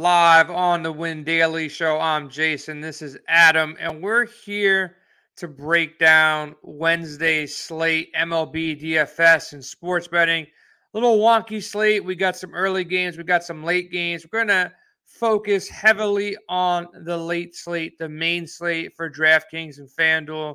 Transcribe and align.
live 0.00 0.50
on 0.50 0.82
the 0.82 0.90
Win 0.90 1.24
Daily 1.24 1.68
Show. 1.68 2.00
I'm 2.00 2.30
Jason. 2.30 2.80
This 2.80 3.02
is 3.02 3.18
Adam, 3.28 3.76
and 3.78 4.02
we're 4.02 4.24
here 4.24 4.96
to 5.36 5.46
break 5.46 5.98
down 5.98 6.54
Wednesday's 6.62 7.54
slate, 7.54 8.10
MLB, 8.14 8.80
DFS, 8.80 9.52
and 9.52 9.62
sports 9.62 10.08
betting. 10.08 10.44
A 10.46 10.98
little 10.98 11.18
wonky 11.18 11.62
slate. 11.62 12.02
We 12.02 12.14
got 12.14 12.34
some 12.34 12.54
early 12.54 12.82
games, 12.82 13.18
we 13.18 13.24
got 13.24 13.44
some 13.44 13.62
late 13.62 13.92
games. 13.92 14.24
We're 14.24 14.38
gonna 14.38 14.72
focus 15.04 15.68
heavily 15.68 16.34
on 16.48 16.88
the 17.04 17.18
late 17.18 17.54
slate, 17.54 17.98
the 17.98 18.08
main 18.08 18.46
slate 18.46 18.96
for 18.96 19.10
DraftKings 19.10 19.80
and 19.80 19.90
FanDuel. 19.90 20.54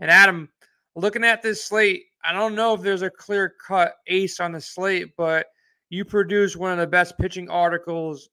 And 0.00 0.10
Adam, 0.10 0.50
looking 0.96 1.24
at 1.24 1.40
this 1.40 1.64
slate, 1.64 2.02
I 2.22 2.34
don't 2.34 2.54
know 2.54 2.74
if 2.74 2.82
there's 2.82 3.00
a 3.00 3.08
clear 3.08 3.54
cut 3.66 3.94
ace 4.06 4.38
on 4.38 4.52
the 4.52 4.60
slate, 4.60 5.16
but 5.16 5.46
you 5.88 6.04
produce 6.04 6.56
one 6.56 6.72
of 6.72 6.78
the 6.78 6.86
best 6.86 7.16
pitching 7.16 7.48
articles 7.48 8.28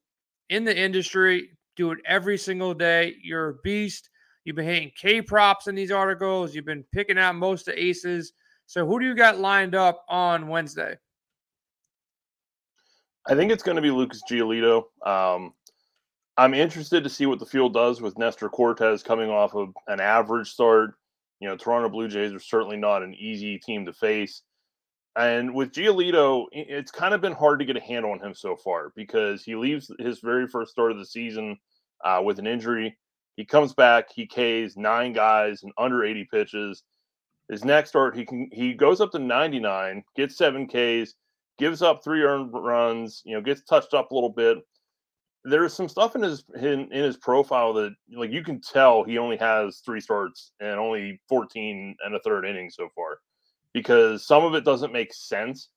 in 0.49 0.63
the 0.63 0.77
industry. 0.77 1.49
Do 1.75 1.91
it 1.91 1.99
every 2.05 2.37
single 2.37 2.73
day. 2.73 3.15
You're 3.21 3.49
a 3.49 3.55
beast. 3.63 4.09
You've 4.43 4.55
been 4.55 4.65
hitting 4.65 4.91
K 4.99 5.21
props 5.21 5.67
in 5.67 5.75
these 5.75 5.91
articles. 5.91 6.53
You've 6.53 6.65
been 6.65 6.85
picking 6.91 7.17
out 7.17 7.35
most 7.35 7.67
of 7.67 7.75
aces. 7.75 8.33
So 8.65 8.85
who 8.85 8.99
do 8.99 9.05
you 9.05 9.15
got 9.15 9.39
lined 9.39 9.75
up 9.75 10.05
on 10.09 10.47
Wednesday? 10.47 10.97
I 13.27 13.35
think 13.35 13.51
it's 13.51 13.63
going 13.63 13.75
to 13.75 13.81
be 13.81 13.91
Lucas 13.91 14.21
Giolito. 14.29 14.85
Um, 15.05 15.53
I'm 16.37 16.53
interested 16.53 17.03
to 17.03 17.09
see 17.09 17.25
what 17.25 17.39
the 17.39 17.45
field 17.45 17.73
does 17.73 18.01
with 18.01 18.17
Nestor 18.17 18.49
Cortes 18.49 19.03
coming 19.03 19.29
off 19.29 19.55
of 19.55 19.73
an 19.87 19.99
average 19.99 20.49
start. 20.49 20.95
You 21.39 21.47
know, 21.47 21.57
Toronto 21.57 21.89
Blue 21.89 22.07
Jays 22.07 22.33
are 22.33 22.39
certainly 22.39 22.77
not 22.77 23.03
an 23.03 23.13
easy 23.13 23.59
team 23.59 23.85
to 23.85 23.93
face. 23.93 24.41
And 25.19 25.53
with 25.53 25.73
Giolito, 25.73 26.45
it's 26.53 26.91
kind 26.91 27.13
of 27.13 27.19
been 27.19 27.33
hard 27.33 27.59
to 27.59 27.65
get 27.65 27.75
a 27.75 27.81
handle 27.81 28.11
on 28.11 28.21
him 28.21 28.33
so 28.33 28.55
far 28.55 28.93
because 28.95 29.43
he 29.43 29.53
leaves 29.53 29.91
his 29.99 30.21
very 30.21 30.47
first 30.47 30.71
start 30.71 30.93
of 30.93 30.97
the 30.97 31.05
season 31.05 31.57
uh, 32.05 32.21
with 32.23 32.39
an 32.39 32.47
injury. 32.47 32.97
He 33.35 33.43
comes 33.43 33.73
back, 33.73 34.05
he 34.13 34.25
Ks 34.25 34.77
nine 34.77 35.11
guys 35.11 35.63
and 35.63 35.73
under 35.77 36.05
80 36.05 36.29
pitches. 36.31 36.83
His 37.49 37.65
next 37.65 37.89
start, 37.89 38.15
he 38.15 38.25
can 38.25 38.47
he 38.53 38.73
goes 38.73 39.01
up 39.01 39.11
to 39.11 39.19
99, 39.19 40.03
gets 40.15 40.37
seven 40.37 40.65
Ks, 40.65 41.15
gives 41.57 41.81
up 41.81 42.01
three 42.01 42.23
earned 42.23 42.53
runs, 42.53 43.21
you 43.25 43.35
know, 43.35 43.41
gets 43.41 43.61
touched 43.63 43.93
up 43.93 44.11
a 44.11 44.13
little 44.13 44.31
bit. 44.31 44.59
There's 45.43 45.73
some 45.73 45.89
stuff 45.89 46.15
in 46.15 46.21
his 46.21 46.45
in, 46.55 46.93
in 46.93 47.03
his 47.03 47.17
profile 47.17 47.73
that 47.73 47.93
like 48.15 48.31
you 48.31 48.41
can 48.41 48.61
tell 48.61 49.03
he 49.03 49.17
only 49.17 49.35
has 49.35 49.81
three 49.85 49.99
starts 49.99 50.53
and 50.61 50.79
only 50.79 51.19
14 51.27 51.97
and 52.05 52.15
a 52.15 52.19
third 52.21 52.45
inning 52.45 52.69
so 52.69 52.87
far 52.95 53.19
because 53.73 54.25
some 54.25 54.43
of 54.43 54.53
it 54.55 54.65
doesn't 54.65 54.93
make 54.93 55.13
sense. 55.13 55.69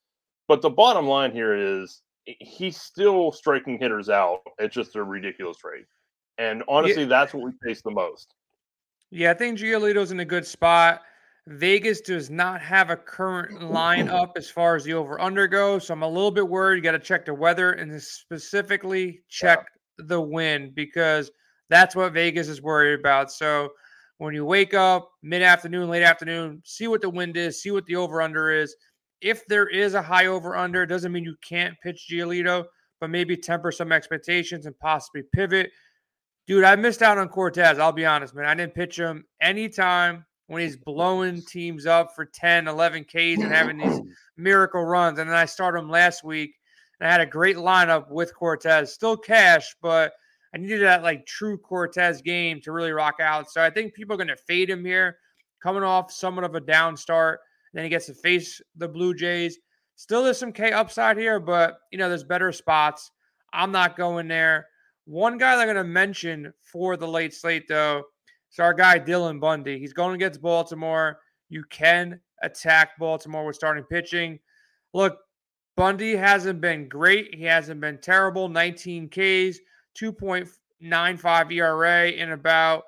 But 0.49 0.63
the 0.63 0.71
bottom 0.71 1.07
line 1.07 1.33
here 1.33 1.55
is 1.55 2.03
he's 2.25 2.81
still 2.81 3.33
striking 3.33 3.79
hitters 3.79 4.09
out 4.09 4.41
at 4.61 4.73
just 4.73 4.97
a 4.97 5.03
ridiculous 5.03 5.59
rate. 5.65 5.87
And 6.39 6.63
honestly, 6.69 7.03
yeah. 7.03 7.09
that's 7.09 7.35
what 7.35 7.45
we 7.45 7.53
face 7.63 7.83
the 7.83 7.91
most. 7.91 8.35
Yeah, 9.11 9.31
I 9.31 9.35
think 9.35 9.59
Giolito's 9.59 10.13
in 10.13 10.21
a 10.21 10.25
good 10.25 10.47
spot. 10.47 11.03
Vegas 11.49 12.01
does 12.01 12.31
not 12.31 12.61
have 12.63 12.91
a 12.91 12.97
current 12.97 13.61
lineup 13.61 14.33
as 14.37 14.49
far 14.49 14.77
as 14.77 14.85
the 14.85 14.95
over 14.95 15.21
under 15.21 15.49
goes. 15.49 15.87
So 15.87 15.95
I'm 15.95 16.03
a 16.03 16.09
little 16.09 16.31
bit 16.31 16.49
worried. 16.49 16.77
You 16.77 16.83
got 16.83 16.93
to 16.93 16.99
check 16.99 17.27
the 17.27 17.35
weather 17.35 17.73
and 17.73 18.01
specifically 18.01 19.21
check 19.29 19.67
yeah. 19.99 20.05
the 20.07 20.21
wind 20.21 20.75
because 20.75 21.31
that's 21.69 21.97
what 21.97 22.13
Vegas 22.13 22.49
is 22.49 22.63
worried 22.63 23.01
about. 23.01 23.33
So 23.33 23.71
when 24.19 24.35
you 24.35 24.45
wake 24.45 24.75
up 24.75 25.11
mid 25.23 25.43
afternoon, 25.43 25.89
late 25.89 26.03
afternoon, 26.03 26.63
see 26.65 26.87
what 26.87 27.01
the 27.01 27.11
wind 27.11 27.37
is, 27.37 27.63
see 27.63 27.71
what 27.71 27.87
the 27.87 27.97
over 27.97 28.23
under 28.23 28.51
is. 28.51 28.75
If 29.21 29.47
there 29.47 29.69
is 29.69 29.95
a 29.95 30.03
high 30.03 30.27
over 30.27 30.57
under, 30.57 30.85
doesn't 30.85 31.13
mean 31.13 31.25
you 31.25 31.37
can't 31.49 31.75
pitch 31.83 32.09
Giolito, 32.11 32.65
but 33.01 33.11
maybe 33.11 33.37
temper 33.37 33.71
some 33.73 33.93
expectations 33.93 34.67
and 34.67 34.79
possibly 34.79 35.23
pivot. 35.33 35.71
Dude, 36.47 36.65
I 36.65 36.75
missed 36.77 37.03
out 37.03 37.19
on 37.19 37.29
Cortes. 37.29 37.79
I'll 37.79 37.93
be 37.93 38.07
honest, 38.07 38.35
man. 38.35 38.47
I 38.47 38.55
didn't 38.55 38.75
pitch 38.75 38.99
him 38.99 39.25
anytime 39.41 40.25
when 40.49 40.61
he's 40.63 40.77
blowing 40.77 41.41
teams 41.43 41.87
up 41.87 42.15
for 42.15 42.25
10, 42.25 42.67
11 42.69 43.05
Ks 43.05 43.15
and 43.15 43.53
having 43.53 43.79
these 43.79 44.01
miracle 44.37 44.85
runs. 44.85 45.19
And 45.19 45.31
then 45.31 45.37
I 45.37 45.47
started 45.47 45.79
him 45.79 45.89
last 45.89 46.25
week 46.25 46.55
and 47.01 47.09
I 47.09 47.13
had 47.13 47.21
a 47.21 47.27
great 47.27 47.57
lineup 47.57 48.11
with 48.11 48.35
Cortes. 48.35 48.93
Still 48.93 49.17
cash, 49.17 49.75
but 49.81 50.13
I 50.55 50.59
needed 50.59 50.83
that 50.83 51.03
like 51.03 51.27
true 51.27 51.59
Cortes 51.59 52.21
game 52.23 52.61
to 52.63 52.73
really 52.73 52.93
rock 52.93 53.17
out. 53.21 53.51
So 53.51 53.63
I 53.63 53.71
think 53.71 53.95
people 53.95 54.15
are 54.15 54.19
going 54.19 54.29
to 54.29 54.37
fade 54.37 54.69
him 54.69 54.85
here, 54.85 55.17
coming 55.63 55.83
off 55.83 56.13
somewhat 56.13 56.45
of 56.45 56.55
a 56.55 56.61
down 56.61 56.97
start. 56.97 57.41
Then 57.73 57.85
he 57.85 57.91
gets 57.91 58.07
to 58.07 58.15
face 58.15 58.61
the 58.77 58.89
Blue 58.89 59.15
Jays. 59.15 59.59
Still, 59.97 60.25
there's 60.25 60.39
some 60.39 60.53
K 60.53 60.73
upside 60.73 61.17
here, 61.17 61.41
but 61.41 61.79
you 61.91 61.99
know, 61.99 62.09
there's 62.09 62.25
better 62.25 62.53
spots. 62.53 63.11
I'm 63.53 63.73
not 63.73 63.97
going 63.97 64.29
there. 64.29 64.67
One 65.05 65.39
guy 65.39 65.55
I'm 65.55 65.67
going 65.67 65.77
to 65.77 65.85
mention 65.85 66.53
for 66.61 66.97
the 66.97 67.09
late 67.09 67.35
slate, 67.35 67.67
though, 67.69 68.05
is 68.53 68.59
our 68.59 68.75
guy 68.75 68.99
Dylan 68.99 69.41
Bundy. 69.41 69.79
He's 69.79 69.93
going 69.93 70.15
against 70.15 70.41
Baltimore. 70.41 71.19
You 71.49 71.65
can 71.71 72.21
attack 72.43 72.99
Baltimore 72.99 73.45
with 73.45 73.57
starting 73.57 73.85
pitching. 73.85 74.39
Look, 74.95 75.19
Bundy 75.77 76.15
hasn't 76.15 76.61
been 76.61 76.89
great. 76.89 77.35
He 77.35 77.45
hasn't 77.45 77.81
been 77.81 77.99
terrible. 77.99 78.49
19 78.49 79.09
Ks, 79.09 79.59
2.95 80.01 81.53
ERA 81.53 82.11
in 82.11 82.33
about 82.33 82.85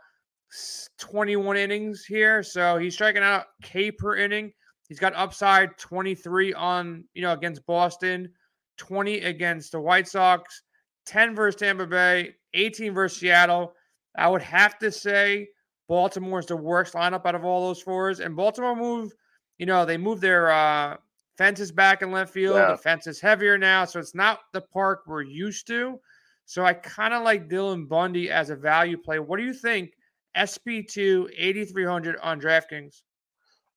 21 0.98 1.56
innings 1.56 2.04
here. 2.04 2.42
So 2.42 2.78
he's 2.78 2.94
striking 2.94 3.22
out 3.22 3.47
K 3.62 3.91
per 3.91 4.16
inning. 4.16 4.53
He's 4.88 4.98
got 4.98 5.15
upside 5.15 5.76
23 5.78 6.54
on, 6.54 7.04
you 7.15 7.22
know, 7.22 7.32
against 7.32 7.66
Boston, 7.66 8.31
20 8.76 9.20
against 9.20 9.72
the 9.72 9.81
White 9.81 10.06
Sox, 10.06 10.62
10 11.06 11.34
versus 11.34 11.59
Tampa 11.59 11.87
Bay, 11.87 12.34
18 12.53 12.92
versus 12.92 13.19
Seattle. 13.19 13.72
I 14.16 14.28
would 14.28 14.42
have 14.42 14.78
to 14.78 14.92
say 14.92 15.48
Baltimore 15.88 16.38
is 16.38 16.47
the 16.47 16.56
worst 16.56 16.94
lineup 16.94 17.26
out 17.26 17.34
of 17.34 17.44
all 17.44 17.66
those 17.66 17.81
fours. 17.81 18.21
And 18.21 18.36
Baltimore 18.36 18.76
moved, 18.76 19.15
you 19.59 19.66
know, 19.66 19.84
they 19.84 19.97
moved 19.97 20.21
their 20.21 20.50
uh, 20.50 20.97
fences 21.36 21.72
back 21.72 22.03
in 22.03 22.10
left 22.12 22.32
field. 22.32 22.56
Yeah. 22.56 22.72
The 22.72 22.78
fence 22.78 23.06
is 23.06 23.21
heavier 23.21 23.59
now. 23.59 23.84
So 23.84 23.98
it's 23.98 24.15
not 24.15 24.41
the 24.53 24.60
park 24.60 25.03
we're 25.06 25.22
used 25.22 25.66
to. 25.69 25.98
So 26.47 26.65
I 26.65 26.75
kind 26.75 27.15
of 27.15 27.22
like 27.22 27.49
Dylan 27.49 27.88
Bundy 27.88 28.31
as 28.31 28.50
a 28.50 28.56
value 28.56 28.99
play. 28.99 29.19
What 29.19 29.38
do 29.38 29.44
you 29.44 29.55
think? 29.55 29.91
SP2 30.37 31.31
8300 31.37 32.16
on 32.22 32.41
DraftKings. 32.41 33.03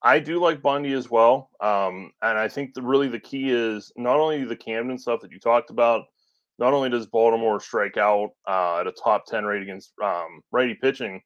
I 0.03 0.19
do 0.19 0.39
like 0.39 0.61
Bundy 0.61 0.94
as 0.94 1.09
well. 1.09 1.50
Um, 1.61 2.11
and 2.22 2.38
I 2.38 2.47
think 2.47 2.73
the, 2.73 2.81
really 2.81 3.07
the 3.07 3.19
key 3.19 3.51
is 3.51 3.91
not 3.95 4.19
only 4.19 4.44
the 4.44 4.56
Camden 4.56 4.97
stuff 4.97 5.22
that 5.22 5.31
you 5.31 5.39
talked 5.39 5.69
about, 5.69 6.06
not 6.59 6.73
only 6.73 6.89
does 6.89 7.07
Baltimore 7.07 7.59
strike 7.59 7.97
out 7.97 8.31
uh, 8.47 8.79
at 8.79 8.88
a 8.88 8.91
top 8.91 9.25
10 9.25 9.45
rate 9.45 9.61
against 9.61 9.94
um, 10.03 10.41
righty 10.51 10.75
pitching, 10.75 11.22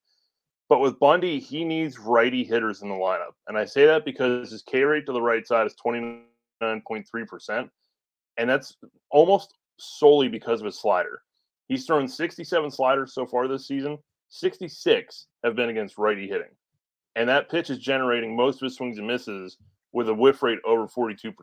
but 0.70 0.80
with 0.80 1.00
Bundy, 1.00 1.40
he 1.40 1.66
needs 1.66 2.00
righty 2.00 2.44
hitters 2.44 2.82
in 2.82 2.90
the 2.90 2.96
lineup. 2.96 3.34
And 3.48 3.58
I 3.58 3.66
say 3.66 3.86
that 3.86 4.06
because 4.06 4.52
his 4.52 4.62
K 4.62 4.84
rate 4.84 5.06
to 5.06 5.14
the 5.14 5.22
right 5.22 5.46
side 5.46 5.68
is 5.68 5.76
29.3%. 5.86 7.70
And 8.38 8.50
that's 8.50 8.78
almost 9.10 9.54
solely 9.80 10.30
because 10.30 10.62
of 10.62 10.66
his 10.66 10.80
slider. 10.80 11.22
He's 11.72 11.86
thrown 11.86 12.06
67 12.06 12.70
sliders 12.70 13.14
so 13.14 13.26
far 13.26 13.48
this 13.48 13.66
season. 13.66 13.98
66 14.28 15.28
have 15.46 15.56
been 15.56 15.70
against 15.70 15.98
righty 15.98 16.28
hitting. 16.28 16.52
And 17.16 17.30
that 17.30 17.50
pitch 17.50 17.70
is 17.70 17.78
generating 17.78 18.36
most 18.36 18.56
of 18.56 18.66
his 18.66 18.76
swings 18.76 18.98
and 18.98 19.08
misses 19.08 19.56
with 19.94 20.10
a 20.10 20.14
whiff 20.14 20.44
rate 20.44 20.60
over 20.66 20.86
42%. 20.86 21.34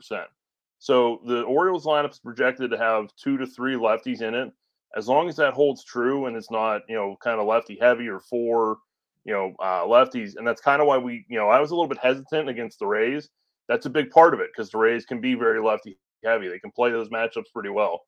So 0.80 1.22
the 1.26 1.44
Orioles 1.44 1.86
lineup 1.86 2.10
is 2.10 2.18
projected 2.18 2.70
to 2.70 2.76
have 2.76 3.08
two 3.16 3.38
to 3.38 3.46
three 3.46 3.76
lefties 3.76 4.20
in 4.20 4.34
it. 4.34 4.52
As 4.94 5.08
long 5.08 5.30
as 5.30 5.36
that 5.36 5.54
holds 5.54 5.82
true 5.82 6.26
and 6.26 6.36
it's 6.36 6.50
not, 6.50 6.82
you 6.90 6.94
know, 6.94 7.16
kind 7.22 7.40
of 7.40 7.46
lefty 7.46 7.78
heavy 7.80 8.06
or 8.06 8.20
four, 8.20 8.76
you 9.24 9.32
know, 9.32 9.54
uh, 9.60 9.84
lefties, 9.84 10.36
and 10.36 10.46
that's 10.46 10.60
kind 10.60 10.82
of 10.82 10.86
why 10.86 10.98
we, 10.98 11.24
you 11.30 11.38
know, 11.38 11.48
I 11.48 11.58
was 11.58 11.70
a 11.70 11.74
little 11.74 11.88
bit 11.88 12.00
hesitant 12.02 12.50
against 12.50 12.80
the 12.80 12.86
Rays. 12.86 13.30
That's 13.66 13.86
a 13.86 13.90
big 13.90 14.10
part 14.10 14.34
of 14.34 14.40
it 14.40 14.50
because 14.54 14.68
the 14.68 14.76
Rays 14.76 15.06
can 15.06 15.22
be 15.22 15.32
very 15.32 15.62
lefty 15.62 15.98
heavy. 16.22 16.48
They 16.48 16.58
can 16.58 16.70
play 16.70 16.90
those 16.90 17.08
matchups 17.08 17.50
pretty 17.54 17.70
well. 17.70 18.02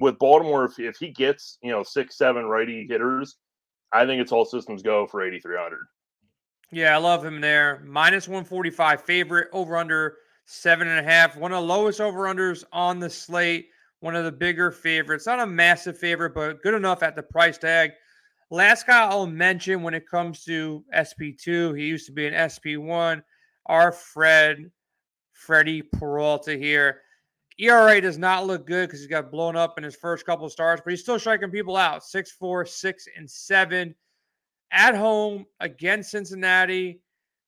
With 0.00 0.18
Baltimore, 0.18 0.64
if, 0.64 0.78
if 0.78 0.96
he 0.96 1.10
gets, 1.10 1.58
you 1.62 1.70
know, 1.70 1.82
six, 1.82 2.16
seven 2.16 2.46
righty 2.46 2.86
hitters, 2.88 3.36
I 3.92 4.06
think 4.06 4.20
it's 4.20 4.32
all 4.32 4.44
systems 4.44 4.82
go 4.82 5.06
for 5.06 5.22
8,300. 5.22 5.78
Yeah, 6.72 6.94
I 6.94 6.98
love 6.98 7.24
him 7.24 7.40
there. 7.40 7.82
Minus 7.84 8.28
145 8.28 9.02
favorite 9.02 9.48
over 9.52 9.76
under 9.76 10.16
seven 10.46 10.88
and 10.88 11.00
a 11.00 11.08
half. 11.08 11.36
One 11.36 11.52
of 11.52 11.60
the 11.62 11.66
lowest 11.66 12.00
over 12.00 12.20
unders 12.20 12.64
on 12.72 13.00
the 13.00 13.10
slate. 13.10 13.68
One 14.00 14.16
of 14.16 14.24
the 14.24 14.32
bigger 14.32 14.70
favorites. 14.70 15.26
Not 15.26 15.40
a 15.40 15.46
massive 15.46 15.98
favorite, 15.98 16.34
but 16.34 16.62
good 16.62 16.74
enough 16.74 17.02
at 17.02 17.16
the 17.16 17.22
price 17.22 17.58
tag. 17.58 17.92
Last 18.50 18.86
guy 18.86 19.04
I'll 19.04 19.26
mention 19.26 19.82
when 19.82 19.94
it 19.94 20.08
comes 20.08 20.44
to 20.44 20.84
SP2, 20.94 21.78
he 21.78 21.86
used 21.86 22.06
to 22.06 22.12
be 22.12 22.26
an 22.26 22.34
SP1. 22.34 23.22
Our 23.66 23.92
Fred, 23.92 24.70
Freddie 25.32 25.82
Peralta 25.82 26.56
here. 26.56 27.02
ERA 27.60 28.00
does 28.00 28.18
not 28.18 28.46
look 28.46 28.66
good 28.66 28.88
because 28.88 29.00
he's 29.00 29.08
got 29.08 29.30
blown 29.30 29.56
up 29.56 29.76
in 29.76 29.84
his 29.84 29.94
first 29.94 30.24
couple 30.24 30.46
of 30.46 30.52
starts, 30.52 30.82
but 30.84 30.90
he's 30.90 31.02
still 31.02 31.18
striking 31.18 31.50
people 31.50 31.76
out. 31.76 32.04
Six, 32.04 32.32
four, 32.32 32.64
six, 32.64 33.06
and 33.16 33.28
seven 33.28 33.94
at 34.72 34.94
home 34.96 35.44
against 35.60 36.10
Cincinnati. 36.10 37.00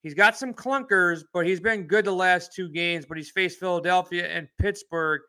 He's 0.03 0.13
got 0.13 0.37
some 0.37 0.53
clunkers, 0.53 1.23
but 1.33 1.47
he's 1.47 1.59
been 1.59 1.87
good 1.87 2.05
the 2.05 2.11
last 2.11 2.53
two 2.53 2.69
games. 2.69 3.05
But 3.05 3.17
he's 3.17 3.31
faced 3.31 3.59
Philadelphia 3.59 4.27
and 4.27 4.47
Pittsburgh. 4.59 5.21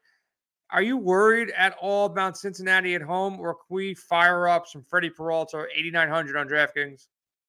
Are 0.71 0.83
you 0.83 0.97
worried 0.97 1.53
at 1.57 1.77
all 1.81 2.07
about 2.07 2.37
Cincinnati 2.37 2.95
at 2.95 3.03
home, 3.03 3.39
or 3.39 3.55
can 3.55 3.63
we 3.69 3.95
fire 3.95 4.49
up 4.49 4.67
some 4.67 4.83
Freddie 4.83 5.11
Peralta 5.11 5.67
8,900 5.75 6.37
on 6.37 6.49
DraftKings? 6.49 7.07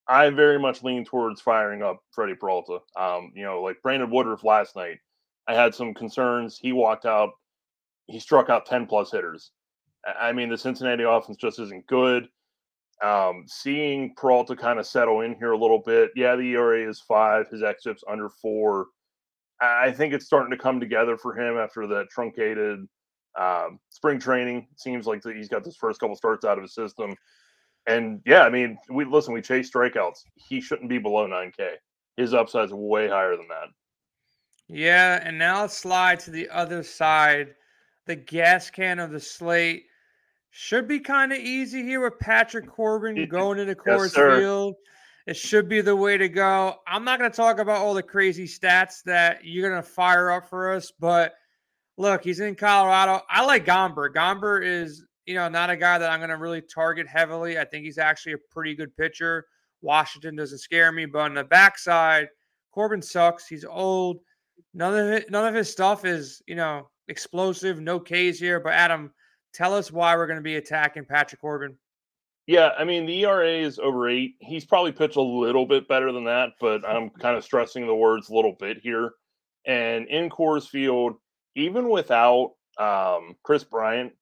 I 0.08 0.30
very 0.30 0.60
much 0.60 0.84
lean 0.84 1.04
towards 1.04 1.42
firing 1.42 1.82
up 1.82 2.04
Freddie 2.12 2.36
Peralta. 2.36 2.80
Um, 2.96 3.32
you 3.34 3.44
know, 3.44 3.62
like 3.62 3.82
Brandon 3.82 4.12
Woodruff 4.12 4.44
last 4.44 4.76
night, 4.76 5.00
I 5.48 5.54
had 5.54 5.76
some 5.76 5.94
concerns. 5.94 6.58
He 6.58 6.72
walked 6.72 7.06
out, 7.06 7.32
he 8.08 8.20
struck 8.20 8.50
out 8.50 8.66
10 8.66 8.88
plus 8.88 9.12
hitters. 9.12 9.52
I 10.20 10.32
mean, 10.32 10.50
the 10.50 10.58
Cincinnati 10.58 11.04
offense 11.04 11.38
just 11.38 11.60
isn't 11.60 11.88
good. 11.88 12.28
Um, 13.04 13.44
seeing 13.48 14.14
Peralta 14.16 14.56
kind 14.56 14.80
of 14.80 14.86
settle 14.86 15.22
in 15.22 15.36
here 15.36 15.52
a 15.52 15.58
little 15.58 15.80
bit. 15.80 16.12
Yeah, 16.16 16.36
the 16.36 16.54
ERA 16.54 16.90
is 16.90 17.02
five, 17.02 17.48
his 17.50 17.62
xFIP's 17.62 18.04
under 18.10 18.30
four. 18.30 18.88
I 19.60 19.92
think 19.92 20.14
it's 20.14 20.26
starting 20.26 20.52
to 20.52 20.58
come 20.58 20.80
together 20.80 21.18
for 21.18 21.38
him 21.38 21.58
after 21.58 21.88
that 21.88 22.10
truncated 22.10 22.88
um, 23.40 23.80
spring 23.90 24.20
training. 24.20 24.68
It 24.72 24.80
seems 24.80 25.08
like 25.08 25.24
he's 25.24 25.50
got 25.50 25.64
this 25.64 25.76
first 25.76 26.00
couple 26.00 26.16
starts 26.16 26.46
out 26.46 26.58
of 26.58 26.64
his 26.64 26.74
system. 26.74 27.16
And 27.88 28.22
yeah, 28.26 28.42
I 28.42 28.50
mean, 28.50 28.78
we 28.90 29.06
listen, 29.06 29.34
we 29.34 29.42
chase 29.42 29.70
strikeouts. 29.70 30.24
He 30.36 30.60
shouldn't 30.60 30.90
be 30.90 30.98
below 30.98 31.28
9K. 31.28 31.76
His 32.18 32.34
upside's 32.34 32.74
way 32.74 33.08
higher 33.08 33.36
than 33.36 33.48
that. 33.50 33.70
Yeah, 34.68 35.22
and 35.24 35.38
now 35.38 35.62
let's 35.62 35.78
slide 35.78 36.20
to 36.22 36.32
the 36.32 36.50
other 36.50 36.84
side. 36.84 37.56
The 38.08 38.16
gas 38.16 38.70
can 38.70 39.00
of 39.00 39.12
the 39.12 39.20
slate 39.20 39.86
should 40.50 40.88
be 40.88 41.00
kind 41.00 41.34
of 41.34 41.40
easy 41.40 41.84
here 41.84 42.02
with 42.02 42.18
Patrick 42.20 42.68
Corbin 42.68 43.16
mm-hmm. 43.16 43.32
going 43.32 43.60
into 43.60 43.76
Coors 43.76 44.16
yes, 44.16 44.40
Field. 44.40 44.76
It 45.28 45.36
should 45.36 45.68
be 45.68 45.82
the 45.82 45.96
way 45.96 46.18
to 46.18 46.30
go. 46.30 46.76
I'm 46.88 47.04
not 47.04 47.20
going 47.20 47.30
to 47.30 47.36
talk 47.36 47.60
about 47.60 47.82
all 47.82 47.94
the 47.94 48.04
crazy 48.04 48.48
stats 48.48 49.04
that 49.04 49.44
you're 49.44 49.70
going 49.70 49.82
to 49.82 49.88
fire 49.88 50.32
up 50.32 50.48
for 50.50 50.72
us, 50.72 50.92
but 51.00 51.34
look, 51.98 52.24
he's 52.24 52.40
in 52.40 52.56
Colorado. 52.56 53.22
I 53.30 53.44
like 53.46 53.66
Gomber. 53.66 54.14
Gomber 54.14 54.64
is, 54.64 55.04
you 55.26 55.36
know, 55.36 55.50
not 55.50 55.70
a 55.70 55.78
guy 55.78 55.98
that 55.98 56.12
I'm 56.12 56.20
going 56.20 56.30
to 56.30 56.38
really 56.38 56.62
target 56.62 57.08
heavily. 57.08 57.58
I 57.58 57.66
think 57.66 57.86
he's 57.86 57.98
actually 57.98 58.34
a 58.34 58.38
pretty 58.52 58.76
good 58.76 58.96
pitcher. 58.96 59.46
Washington 59.82 60.36
doesn't 60.36 60.60
scare 60.60 60.92
me, 60.92 61.06
but 61.06 61.20
on 61.20 61.34
the 61.34 61.44
backside, 61.44 62.30
Corbin 62.72 63.02
sucks. 63.02 63.48
He's 63.48 63.66
old. 63.66 64.20
None 64.74 64.98
of 64.98 65.08
it, 65.08 65.32
none 65.32 65.48
of 65.48 65.56
his 65.56 65.72
stuff 65.72 66.06
is, 66.06 66.42
you 66.48 66.56
know, 66.56 66.90
explosive. 67.08 67.80
No 67.80 68.00
K's 68.00 68.40
here. 68.40 68.60
But 68.60 68.74
Adam, 68.74 69.12
tell 69.54 69.74
us 69.74 69.92
why 69.92 70.16
we're 70.16 70.28
going 70.28 70.40
to 70.40 70.44
be 70.44 70.56
attacking 70.56 71.06
Patrick 71.06 71.42
Corbin. 71.42 71.78
Yeah, 72.48 72.72
I 72.78 72.84
mean 72.84 73.06
the 73.06 73.24
ERA 73.24 73.50
is 73.50 73.80
over 73.80 74.08
eight. 74.10 74.36
He's 74.40 74.66
probably 74.66 74.92
pitched 74.92 75.16
a 75.16 75.22
little 75.22 75.66
bit 75.66 75.88
better 75.88 76.12
than 76.12 76.26
that, 76.26 76.52
but 76.60 76.88
I'm 76.88 77.10
kind 77.22 77.38
of 77.38 77.44
stressing 77.44 77.88
the 77.88 77.96
words 77.96 78.30
a 78.30 78.36
little 78.36 78.56
bit 78.60 78.78
here. 78.82 79.14
And 79.66 80.08
in 80.08 80.30
Coors 80.30 80.68
Field, 80.68 81.16
even 81.56 81.90
without 81.90 82.54
um, 82.78 83.36
Kris 83.44 83.64
Bryant, 83.64 84.14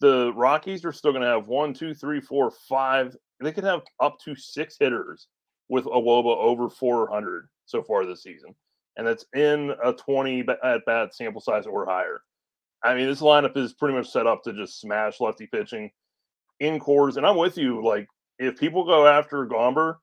the 0.00 0.32
Rockies 0.34 0.84
are 0.84 0.92
still 0.92 1.12
going 1.12 1.22
to 1.22 1.28
have 1.28 1.46
one, 1.46 1.74
two, 1.74 1.92
three, 1.92 2.20
four, 2.20 2.50
five. 2.68 3.14
They 3.40 3.52
could 3.52 3.64
have 3.64 3.82
up 4.00 4.18
to 4.24 4.34
six 4.34 4.76
hitters 4.80 5.28
with 5.68 5.84
a 5.86 5.90
WOBA 5.90 6.36
over 6.36 6.70
400 6.70 7.48
so 7.66 7.82
far 7.82 8.06
this 8.06 8.22
season, 8.22 8.54
and 9.00 9.08
that's 9.08 9.24
in 9.34 9.72
a 9.82 9.94
20 9.94 10.44
at 10.62 10.84
bat 10.84 11.14
sample 11.14 11.40
size 11.40 11.64
or 11.64 11.86
higher. 11.86 12.20
I 12.84 12.94
mean, 12.94 13.06
this 13.06 13.22
lineup 13.22 13.56
is 13.56 13.72
pretty 13.72 13.96
much 13.96 14.10
set 14.10 14.26
up 14.26 14.42
to 14.44 14.52
just 14.52 14.78
smash 14.78 15.20
lefty 15.20 15.46
pitching 15.46 15.90
in 16.60 16.78
Coors. 16.78 17.16
and 17.16 17.24
I'm 17.24 17.38
with 17.38 17.56
you. 17.56 17.82
Like, 17.82 18.06
if 18.38 18.58
people 18.58 18.84
go 18.84 19.06
after 19.06 19.46
Gomber, 19.46 19.96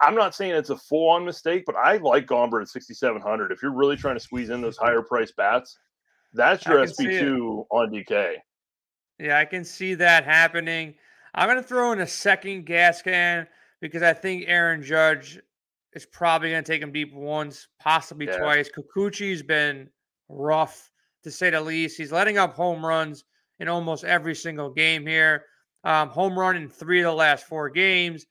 I'm 0.00 0.14
not 0.14 0.32
saying 0.32 0.52
it's 0.52 0.70
a 0.70 0.76
full 0.76 1.08
on 1.08 1.24
mistake, 1.24 1.64
but 1.66 1.74
I 1.74 1.96
like 1.96 2.26
Gomber 2.26 2.62
at 2.62 2.68
6,700. 2.68 3.50
If 3.50 3.64
you're 3.64 3.74
really 3.74 3.96
trying 3.96 4.14
to 4.14 4.20
squeeze 4.20 4.50
in 4.50 4.60
those 4.60 4.76
higher 4.76 5.02
price 5.02 5.32
bats, 5.36 5.76
that's 6.34 6.64
your 6.66 6.78
SP2 6.86 7.64
on 7.72 7.90
DK. 7.90 8.36
Yeah, 9.18 9.38
I 9.38 9.44
can 9.44 9.64
see 9.64 9.94
that 9.94 10.24
happening. 10.24 10.94
I'm 11.34 11.48
going 11.48 11.60
to 11.60 11.66
throw 11.66 11.90
in 11.90 11.98
a 11.98 12.06
second 12.06 12.66
gas 12.66 13.02
can 13.02 13.48
because 13.80 14.02
I 14.02 14.12
think 14.12 14.44
Aaron 14.46 14.84
Judge 14.84 15.40
is 15.94 16.06
probably 16.06 16.50
going 16.50 16.64
to 16.64 16.72
take 16.72 16.82
him 16.82 16.92
deep 16.92 17.14
once, 17.14 17.68
possibly 17.80 18.26
yeah. 18.26 18.38
twice. 18.38 18.70
Kikuchi's 18.70 19.42
been 19.42 19.88
rough 20.28 20.90
to 21.24 21.30
say 21.30 21.50
the 21.50 21.60
least. 21.60 21.96
He's 21.96 22.12
letting 22.12 22.38
up 22.38 22.54
home 22.54 22.84
runs 22.84 23.24
in 23.60 23.68
almost 23.68 24.04
every 24.04 24.34
single 24.34 24.70
game 24.70 25.06
here. 25.06 25.44
Um, 25.84 26.08
home 26.08 26.38
run 26.38 26.56
in 26.56 26.68
three 26.68 27.00
of 27.00 27.06
the 27.06 27.12
last 27.12 27.46
four 27.46 27.70
games. 27.70 28.26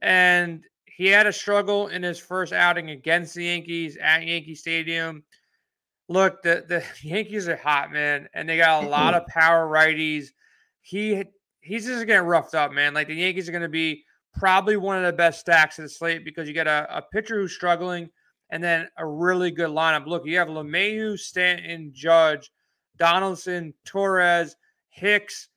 And 0.00 0.64
he 0.86 1.06
had 1.06 1.26
a 1.26 1.32
struggle 1.32 1.88
in 1.88 2.02
his 2.02 2.18
first 2.18 2.52
outing 2.52 2.90
against 2.90 3.34
the 3.34 3.44
Yankees 3.44 3.96
at 3.96 4.26
Yankee 4.26 4.54
Stadium. 4.54 5.22
Look, 6.08 6.42
the, 6.42 6.64
the 6.68 6.84
Yankees 7.02 7.48
are 7.48 7.56
hot, 7.56 7.92
man, 7.92 8.28
and 8.34 8.48
they 8.48 8.56
got 8.56 8.84
a 8.84 8.88
lot 8.88 9.14
of 9.14 9.26
power 9.26 9.66
righties. 9.66 10.28
He 10.80 11.22
he's 11.60 11.86
just 11.86 12.06
getting 12.06 12.26
roughed 12.26 12.54
up, 12.54 12.72
man. 12.72 12.92
Like 12.92 13.06
the 13.06 13.14
Yankees 13.14 13.48
are 13.48 13.52
going 13.52 13.62
to 13.62 13.68
be 13.68 14.04
probably 14.34 14.76
one 14.76 14.96
of 14.96 15.04
the 15.04 15.16
best 15.16 15.40
stacks 15.40 15.78
of 15.78 15.84
the 15.84 15.88
slate 15.88 16.24
because 16.24 16.48
you 16.48 16.54
got 16.54 16.66
a, 16.66 16.86
a 16.96 17.02
pitcher 17.02 17.40
who's 17.40 17.54
struggling 17.54 18.08
and 18.50 18.62
then 18.62 18.88
a 18.98 19.06
really 19.06 19.50
good 19.50 19.70
lineup. 19.70 20.06
Look, 20.06 20.26
you 20.26 20.38
have 20.38 20.48
LeMahieu, 20.48 21.18
Stanton, 21.18 21.90
Judge, 21.94 22.50
Donaldson, 22.98 23.74
Torres, 23.84 24.56
Hicks, 24.90 25.48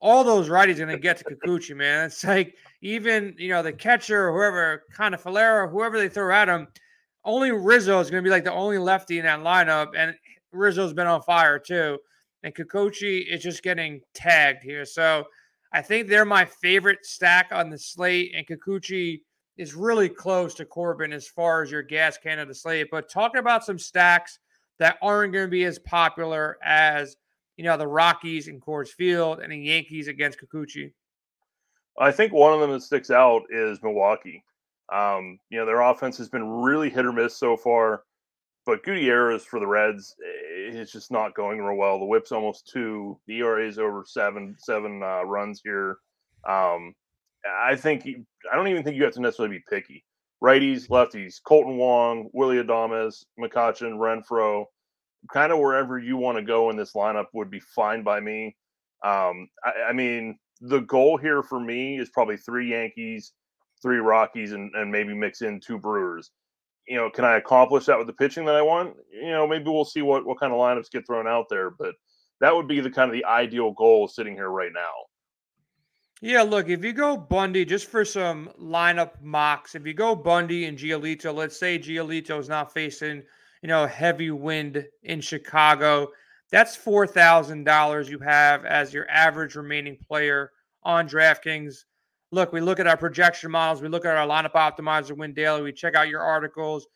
all 0.00 0.24
those 0.24 0.48
righties 0.48 0.76
going 0.76 0.88
to 0.88 0.98
get 0.98 1.18
to 1.18 1.24
Kikuchi, 1.24 1.76
man. 1.76 2.06
It's 2.06 2.24
like 2.24 2.54
even, 2.80 3.34
you 3.38 3.48
know, 3.48 3.62
the 3.62 3.72
catcher 3.72 4.28
or 4.28 4.32
whoever, 4.32 4.84
kind 4.92 5.14
of 5.14 5.22
Falera, 5.22 5.70
whoever 5.70 5.98
they 5.98 6.08
throw 6.08 6.32
at 6.32 6.48
him, 6.48 6.68
only 7.24 7.50
Rizzo 7.50 8.00
is 8.00 8.10
going 8.10 8.22
to 8.22 8.26
be 8.26 8.30
like 8.30 8.44
the 8.44 8.52
only 8.52 8.78
lefty 8.78 9.18
in 9.18 9.24
that 9.24 9.40
lineup. 9.40 9.88
And 9.96 10.14
Rizzo's 10.52 10.94
been 10.94 11.06
on 11.06 11.22
fire 11.22 11.58
too. 11.58 11.98
And 12.42 12.54
Kikuchi 12.54 13.26
is 13.28 13.42
just 13.42 13.62
getting 13.62 14.00
tagged 14.14 14.62
here. 14.62 14.84
So 14.84 15.24
I 15.72 15.82
think 15.82 16.08
they're 16.08 16.24
my 16.24 16.44
favorite 16.44 17.04
stack 17.04 17.50
on 17.52 17.70
the 17.70 17.78
slate. 17.78 18.32
And 18.34 18.46
Kikuchi 18.46 19.20
is 19.56 19.74
really 19.74 20.08
close 20.08 20.54
to 20.54 20.64
Corbin 20.64 21.12
as 21.12 21.28
far 21.28 21.62
as 21.62 21.70
your 21.70 21.82
gas 21.82 22.16
can 22.18 22.38
of 22.38 22.48
the 22.48 22.54
slate. 22.54 22.88
But 22.90 23.10
talking 23.10 23.40
about 23.40 23.64
some 23.64 23.78
stacks 23.78 24.38
that 24.78 24.98
aren't 25.02 25.32
going 25.32 25.46
to 25.46 25.50
be 25.50 25.64
as 25.64 25.78
popular 25.78 26.58
as– 26.62 27.16
you 27.58 27.64
know, 27.64 27.76
the 27.76 27.86
Rockies 27.86 28.46
and 28.48 28.62
Coors 28.62 28.88
Field 28.88 29.40
and 29.40 29.52
the 29.52 29.58
Yankees 29.58 30.08
against 30.08 30.38
Kikuchi? 30.40 30.92
I 31.98 32.12
think 32.12 32.32
one 32.32 32.54
of 32.54 32.60
them 32.60 32.70
that 32.70 32.82
sticks 32.82 33.10
out 33.10 33.42
is 33.50 33.82
Milwaukee. 33.82 34.44
Um, 34.90 35.40
you 35.50 35.58
know, 35.58 35.66
their 35.66 35.80
offense 35.80 36.16
has 36.18 36.28
been 36.28 36.48
really 36.48 36.88
hit 36.88 37.04
or 37.04 37.12
miss 37.12 37.36
so 37.36 37.56
far, 37.56 38.04
but 38.64 38.84
Gutierrez 38.84 39.44
for 39.44 39.58
the 39.58 39.66
Reds 39.66 40.14
is 40.74 40.92
just 40.92 41.10
not 41.10 41.34
going 41.34 41.60
real 41.60 41.76
well. 41.76 41.98
The 41.98 42.04
whip's 42.04 42.32
almost 42.32 42.68
two. 42.72 43.18
The 43.26 43.38
ERA 43.38 43.66
is 43.66 43.78
over 43.78 44.04
seven, 44.06 44.56
seven 44.58 45.02
uh, 45.02 45.24
runs 45.24 45.60
here. 45.64 45.98
Um, 46.48 46.94
I 47.46 47.76
think 47.76 48.06
I 48.50 48.56
don't 48.56 48.68
even 48.68 48.82
think 48.82 48.96
you 48.96 49.04
have 49.04 49.14
to 49.14 49.20
necessarily 49.20 49.58
be 49.58 49.64
picky. 49.68 50.04
Righties, 50.42 50.88
lefties, 50.88 51.36
Kolten 51.46 51.76
Wong, 51.76 52.30
Willy 52.32 52.62
Adames, 52.62 53.24
McCutchen, 53.40 53.98
Renfroe, 53.98 54.64
kind 55.32 55.52
of 55.52 55.58
wherever 55.58 55.98
you 55.98 56.16
want 56.16 56.38
to 56.38 56.44
go 56.44 56.70
in 56.70 56.76
this 56.76 56.92
lineup 56.92 57.26
would 57.32 57.50
be 57.50 57.60
fine 57.60 58.02
by 58.02 58.20
me. 58.20 58.56
Um, 59.04 59.48
I, 59.64 59.88
I, 59.88 59.92
mean, 59.92 60.38
the 60.60 60.80
goal 60.80 61.16
here 61.16 61.42
for 61.42 61.58
me 61.58 61.98
is 61.98 62.08
probably 62.10 62.36
three 62.36 62.70
Yankees, 62.70 63.32
three 63.82 63.98
Rockies, 63.98 64.52
and, 64.52 64.72
and 64.74 64.90
maybe 64.90 65.14
mix 65.14 65.42
in 65.42 65.60
two 65.60 65.78
Brewers. 65.78 66.30
You 66.88 66.96
know, 66.96 67.10
can 67.10 67.24
I 67.24 67.36
accomplish 67.36 67.86
that 67.86 67.98
with 67.98 68.06
the 68.06 68.12
pitching 68.12 68.44
that 68.46 68.54
I 68.54 68.62
want? 68.62 68.96
You 69.12 69.30
know, 69.30 69.46
maybe 69.46 69.66
we'll 69.66 69.84
see 69.84 70.02
what, 70.02 70.24
what 70.24 70.40
kind 70.40 70.52
of 70.52 70.58
lineups 70.58 70.90
get 70.90 71.06
thrown 71.06 71.26
out 71.26 71.46
there, 71.50 71.70
but 71.70 71.94
that 72.40 72.54
would 72.54 72.66
be 72.66 72.80
the 72.80 72.90
kind 72.90 73.10
of 73.10 73.14
the 73.14 73.24
ideal 73.24 73.72
goal 73.72 74.08
sitting 74.08 74.34
here 74.34 74.50
right 74.50 74.72
now. 74.74 74.90
Yeah, 76.20 76.42
look, 76.42 76.68
if 76.68 76.82
you 76.84 76.92
go 76.92 77.16
Bundy, 77.16 77.64
just 77.64 77.86
for 77.86 78.04
some 78.04 78.50
lineup 78.60 79.22
mocks, 79.22 79.74
if 79.74 79.86
you 79.86 79.94
go 79.94 80.16
Bundy 80.16 80.64
and 80.64 80.78
Giolito, 80.78 81.34
let's 81.34 81.58
say 81.58 81.78
Giolito 81.78 82.38
is 82.38 82.48
not 82.48 82.72
facing– 82.72 83.22
you 83.62 83.68
know, 83.68 83.86
heavy 83.86 84.30
wind 84.30 84.86
in 85.02 85.20
Chicago. 85.20 86.08
That's 86.50 86.76
$4,000 86.76 88.08
you 88.08 88.18
have 88.20 88.64
as 88.64 88.92
your 88.92 89.08
average 89.10 89.54
remaining 89.54 89.98
player 90.06 90.52
on 90.82 91.08
DraftKings. 91.08 91.84
Look, 92.30 92.52
we 92.52 92.60
look 92.60 92.78
at 92.78 92.86
our 92.86 92.96
projection 92.96 93.50
models, 93.50 93.80
we 93.80 93.88
look 93.88 94.04
at 94.04 94.16
our 94.16 94.26
lineup 94.26 94.52
optimizer 94.52 95.16
win 95.16 95.32
daily, 95.32 95.62
we 95.62 95.72
check 95.72 95.94
out 95.94 96.08
your 96.08 96.20
articles. 96.20 96.86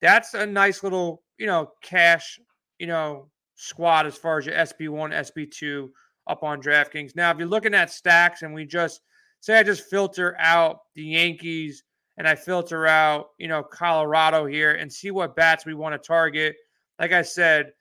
That's 0.00 0.34
a 0.34 0.44
nice 0.44 0.82
little, 0.82 1.22
you 1.38 1.46
know, 1.46 1.70
cash, 1.82 2.38
you 2.78 2.86
know, 2.86 3.30
squad 3.54 4.06
as 4.06 4.16
far 4.16 4.38
as 4.38 4.46
your 4.46 4.56
SP1, 4.56 5.12
SP2 5.12 5.88
up 6.26 6.42
on 6.42 6.60
DraftKings. 6.60 7.16
Now, 7.16 7.30
if 7.30 7.38
you're 7.38 7.48
looking 7.48 7.74
at 7.74 7.90
stacks 7.90 8.42
and 8.42 8.52
we 8.52 8.66
just 8.66 9.00
say 9.40 9.58
I 9.58 9.62
just 9.62 9.88
filter 9.88 10.36
out 10.38 10.80
the 10.94 11.04
Yankees, 11.04 11.84
and 12.18 12.28
I 12.28 12.34
filter 12.34 12.86
out, 12.86 13.28
you 13.38 13.48
know, 13.48 13.62
Colorado 13.62 14.46
here 14.46 14.72
and 14.72 14.92
see 14.92 15.10
what 15.10 15.36
bats 15.36 15.64
we 15.64 15.74
want 15.74 15.94
to 15.94 16.06
target. 16.06 16.56
Like 16.98 17.12
I 17.12 17.22
said, 17.22 17.72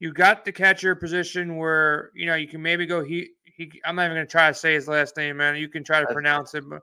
you 0.00 0.12
got 0.12 0.44
the 0.44 0.52
catcher 0.52 0.94
position 0.94 1.56
where, 1.56 2.10
you 2.14 2.26
know, 2.26 2.34
you 2.34 2.48
can 2.48 2.62
maybe 2.62 2.86
go 2.86 3.04
he 3.04 3.28
he 3.56 3.80
I'm 3.84 3.96
not 3.96 4.06
even 4.06 4.16
gonna 4.16 4.26
try 4.26 4.48
to 4.48 4.54
say 4.54 4.74
his 4.74 4.88
last 4.88 5.16
name, 5.16 5.36
man. 5.36 5.56
You 5.56 5.68
can 5.68 5.84
try 5.84 6.00
to 6.00 6.06
pronounce 6.06 6.54
it, 6.54 6.64
but 6.68 6.82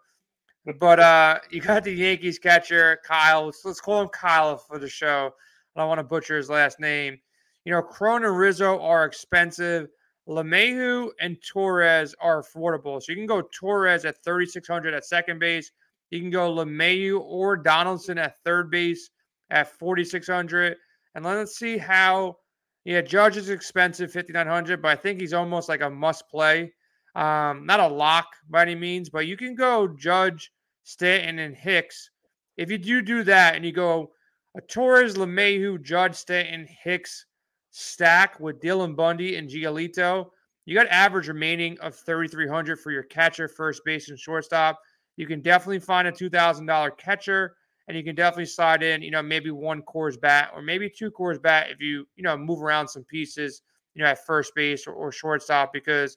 but 0.80 1.00
uh 1.00 1.40
you 1.50 1.62
got 1.62 1.84
the 1.84 1.94
Yankees 1.94 2.40
catcher, 2.40 3.00
Kyle. 3.06 3.46
Let's, 3.46 3.66
let's 3.66 3.82
call 3.82 4.02
him 4.02 4.10
Kyle 4.10 4.58
for 4.58 4.80
the 4.80 4.90
show. 4.90 5.32
I 5.76 5.80
don't 5.80 5.90
want 5.90 6.00
to 6.00 6.04
butcher 6.04 6.38
his 6.38 6.50
last 6.50 6.80
name. 6.80 7.18
You 7.66 7.72
know, 7.72 7.82
Cron 7.82 8.26
and 8.26 8.38
Rizzo 8.38 8.80
are 8.80 9.06
expensive. 9.06 9.90
LeMahieu 10.28 11.10
and 11.20 11.38
Torres 11.42 12.16
are 12.20 12.42
affordable. 12.42 13.02
So 13.02 13.12
you 13.12 13.16
can 13.16 13.26
go 13.26 13.42
Torres 13.54 14.06
at 14.06 14.24
3,600 14.24 14.94
at 14.94 15.06
second 15.06 15.40
base. 15.40 15.72
You 16.10 16.20
can 16.20 16.30
go 16.30 16.54
LeMahieu 16.54 17.20
or 17.22 17.58
Donaldson 17.58 18.18
at 18.18 18.36
third 18.44 18.70
base 18.70 19.10
at 19.50 19.72
4,600. 19.80 20.78
And 21.16 21.26
let's 21.26 21.58
see 21.58 21.78
how, 21.78 22.38
yeah, 22.84 23.02
Judge 23.02 23.38
is 23.38 23.50
expensive, 23.50 24.12
5,900, 24.12 24.82
but 24.82 24.90
I 24.90 24.96
think 24.96 25.20
he's 25.20 25.34
almost 25.34 25.70
like 25.70 25.82
a 25.82 25.90
must 25.90 26.28
play. 26.30 26.74
Um, 27.16 27.66
not 27.66 27.80
a 27.80 27.88
lock 27.88 28.28
by 28.50 28.64
any 28.64 28.76
means, 28.76 29.10
but 29.10 29.28
you 29.28 29.38
can 29.38 29.54
go 29.54 29.88
Judge, 29.88 30.52
Stanton, 30.84 31.40
and 31.40 31.56
Hicks. 31.56 32.10
If 32.58 32.72
you 32.72 32.78
do 32.78 33.02
do 33.02 33.24
that 33.24 33.56
and 33.56 33.66
you 33.66 33.72
go 33.72 34.12
a 34.56 34.62
Torres, 34.62 35.16
LeMahieu, 35.16 35.82
Judge, 35.82 36.16
Stanton, 36.16 36.68
Hicks 36.84 37.26
stack 37.70 38.40
with 38.40 38.62
Dylan 38.62 38.96
Bundy 38.96 39.36
and 39.36 39.50
Giolito, 39.50 40.30
you 40.66 40.76
got 40.76 40.88
average 40.88 41.28
remaining 41.28 41.80
of 41.80 41.96
3,300 41.96 42.80
for 42.80 42.92
your 42.92 43.04
catcher, 43.04 43.48
first 43.48 43.84
base, 43.86 44.10
and 44.10 44.20
shortstop. 44.20 44.80
You 45.18 45.28
can 45.28 45.42
definitely 45.42 45.80
find 45.80 46.08
a 46.08 46.12
$2,000 46.12 46.98
catcher 46.98 47.56
and 47.92 47.98
you 47.98 48.06
can 48.06 48.16
definitely 48.16 48.46
slide 48.46 48.84
in, 48.84 49.02
you 49.02 49.12
know, 49.12 49.22
maybe 49.22 49.52
one 49.52 49.82
Coors 49.82 50.18
bat 50.18 50.52
or 50.56 50.62
maybe 50.62 50.90
two 50.90 51.12
Coors 51.12 51.42
bat 51.42 51.68
if 51.72 51.82
you, 51.82 52.08
you 52.16 52.24
know, 52.24 52.38
move 52.38 52.64
around 52.64 52.88
some 52.88 53.04
pieces, 53.04 53.64
you 53.96 54.02
know, 54.02 54.08
at 54.08 54.26
first 54.26 54.56
base 54.56 54.88
or, 54.88 54.94
or 54.94 55.12
shortstop 55.12 55.74
because 55.74 56.16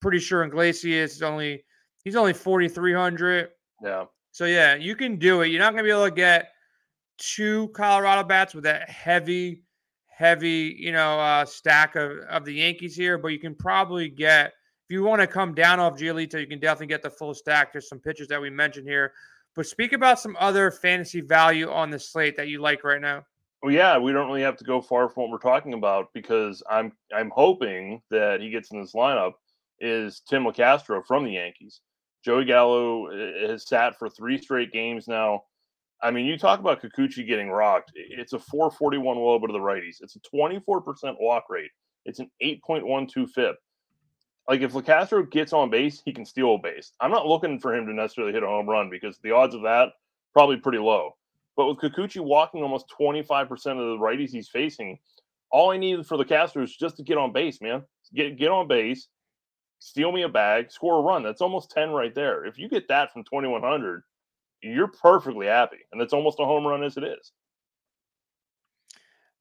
pretty 0.00 0.18
sure 0.18 0.42
Iglesias 0.42 1.14
is 1.14 1.22
only 1.22 1.62
he's 2.02 2.16
only 2.16 2.32
4,300. 2.32 3.50
Yeah. 3.84 4.06
So 4.32 4.46
yeah, 4.46 4.74
you 4.74 4.96
can 4.96 5.16
do 5.16 5.42
it. 5.42 5.52
You're 5.52 5.60
not 5.60 5.74
going 5.74 5.84
to 5.84 5.88
be 5.88 5.92
able 5.92 6.06
to 6.06 6.10
get 6.10 6.48
two 7.18 7.68
Colorado 7.68 8.26
bats 8.26 8.52
with 8.52 8.64
that 8.64 8.90
heavy, 8.90 9.62
heavy, 10.08 10.74
you 10.76 10.90
know, 10.90 11.20
uh, 11.20 11.44
stack 11.44 11.94
of, 11.94 12.18
of 12.28 12.44
the 12.44 12.54
Yankees 12.54 12.96
here, 12.96 13.16
but 13.16 13.28
you 13.28 13.38
can 13.38 13.54
probably 13.54 14.08
get 14.08 14.46
if 14.46 14.92
you 14.92 15.04
want 15.04 15.20
to 15.20 15.28
come 15.28 15.54
down 15.54 15.78
off 15.78 15.96
Giolito, 15.96 16.40
you 16.40 16.48
can 16.48 16.58
definitely 16.58 16.88
get 16.88 17.02
the 17.04 17.10
full 17.10 17.32
stack. 17.32 17.70
There's 17.72 17.88
some 17.88 18.00
pitchers 18.00 18.26
that 18.26 18.40
we 18.40 18.50
mentioned 18.50 18.88
here. 18.88 19.12
But 19.54 19.66
speak 19.66 19.92
about 19.92 20.18
some 20.18 20.36
other 20.40 20.70
fantasy 20.70 21.20
value 21.20 21.70
on 21.70 21.90
the 21.90 21.98
slate 21.98 22.36
that 22.36 22.48
you 22.48 22.60
like 22.60 22.84
right 22.84 23.00
now. 23.00 23.24
Well, 23.62 23.72
yeah, 23.72 23.98
we 23.98 24.12
don't 24.12 24.26
really 24.26 24.42
have 24.42 24.56
to 24.56 24.64
go 24.64 24.80
far 24.80 25.08
from 25.08 25.24
what 25.24 25.30
we're 25.30 25.38
talking 25.38 25.74
about 25.74 26.12
because 26.14 26.62
I'm 26.68 26.92
I'm 27.14 27.30
hoping 27.34 28.02
that 28.10 28.40
he 28.40 28.50
gets 28.50 28.72
in 28.72 28.80
this 28.80 28.92
lineup 28.92 29.32
is 29.78 30.22
Tim 30.28 30.44
Locastro 30.44 31.04
from 31.06 31.24
the 31.24 31.32
Yankees. 31.32 31.80
Joey 32.24 32.44
Gallo 32.44 33.06
eh, 33.08 33.48
has 33.48 33.68
sat 33.68 33.98
for 33.98 34.08
three 34.08 34.38
straight 34.38 34.72
games 34.72 35.06
now. 35.06 35.42
I 36.02 36.10
mean, 36.10 36.26
you 36.26 36.36
talk 36.36 36.58
about 36.58 36.82
Kikuchi 36.82 37.26
getting 37.26 37.50
rocked. 37.50 37.92
It's 37.94 38.32
a 38.32 38.38
441 38.38 39.16
woba 39.16 39.46
to 39.46 39.52
the 39.52 39.58
righties. 39.58 39.98
It's 40.00 40.16
a 40.16 40.20
24% 40.36 41.16
walk 41.20 41.44
rate. 41.48 41.70
It's 42.04 42.18
an 42.18 42.28
8.12 42.42 43.30
FIP. 43.30 43.56
Like 44.48 44.60
if 44.60 44.72
Locastro 44.72 45.30
gets 45.30 45.52
on 45.52 45.70
base, 45.70 46.02
he 46.04 46.12
can 46.12 46.24
steal 46.24 46.54
a 46.54 46.58
base. 46.58 46.92
I'm 47.00 47.10
not 47.10 47.26
looking 47.26 47.58
for 47.58 47.74
him 47.74 47.86
to 47.86 47.94
necessarily 47.94 48.32
hit 48.32 48.42
a 48.42 48.46
home 48.46 48.68
run 48.68 48.90
because 48.90 49.18
the 49.22 49.30
odds 49.30 49.54
of 49.54 49.62
that 49.62 49.90
probably 50.32 50.56
pretty 50.56 50.78
low. 50.78 51.12
But 51.56 51.66
with 51.66 51.78
Kikuchi 51.78 52.20
walking 52.20 52.62
almost 52.62 52.86
25% 52.98 53.50
of 53.50 53.76
the 53.76 53.98
righties 53.98 54.30
he's 54.30 54.48
facing, 54.48 54.98
all 55.50 55.70
I 55.70 55.76
need 55.76 56.06
for 56.06 56.16
Locastro 56.16 56.64
is 56.64 56.74
just 56.74 56.96
to 56.96 57.02
get 57.02 57.18
on 57.18 57.32
base, 57.32 57.60
man. 57.60 57.82
Get 58.14 58.38
get 58.38 58.50
on 58.50 58.68
base, 58.68 59.08
steal 59.78 60.12
me 60.12 60.22
a 60.22 60.28
bag, 60.28 60.70
score 60.70 60.98
a 60.98 61.02
run. 61.02 61.22
That's 61.22 61.40
almost 61.40 61.70
10 61.70 61.90
right 61.90 62.14
there. 62.14 62.44
If 62.44 62.58
you 62.58 62.68
get 62.68 62.88
that 62.88 63.12
from 63.12 63.24
2100, 63.24 64.02
you're 64.62 64.88
perfectly 64.88 65.46
happy. 65.46 65.78
And 65.92 66.00
it's 66.00 66.12
almost 66.12 66.40
a 66.40 66.44
home 66.44 66.66
run 66.66 66.82
as 66.82 66.96
it 66.96 67.04
is. 67.04 67.32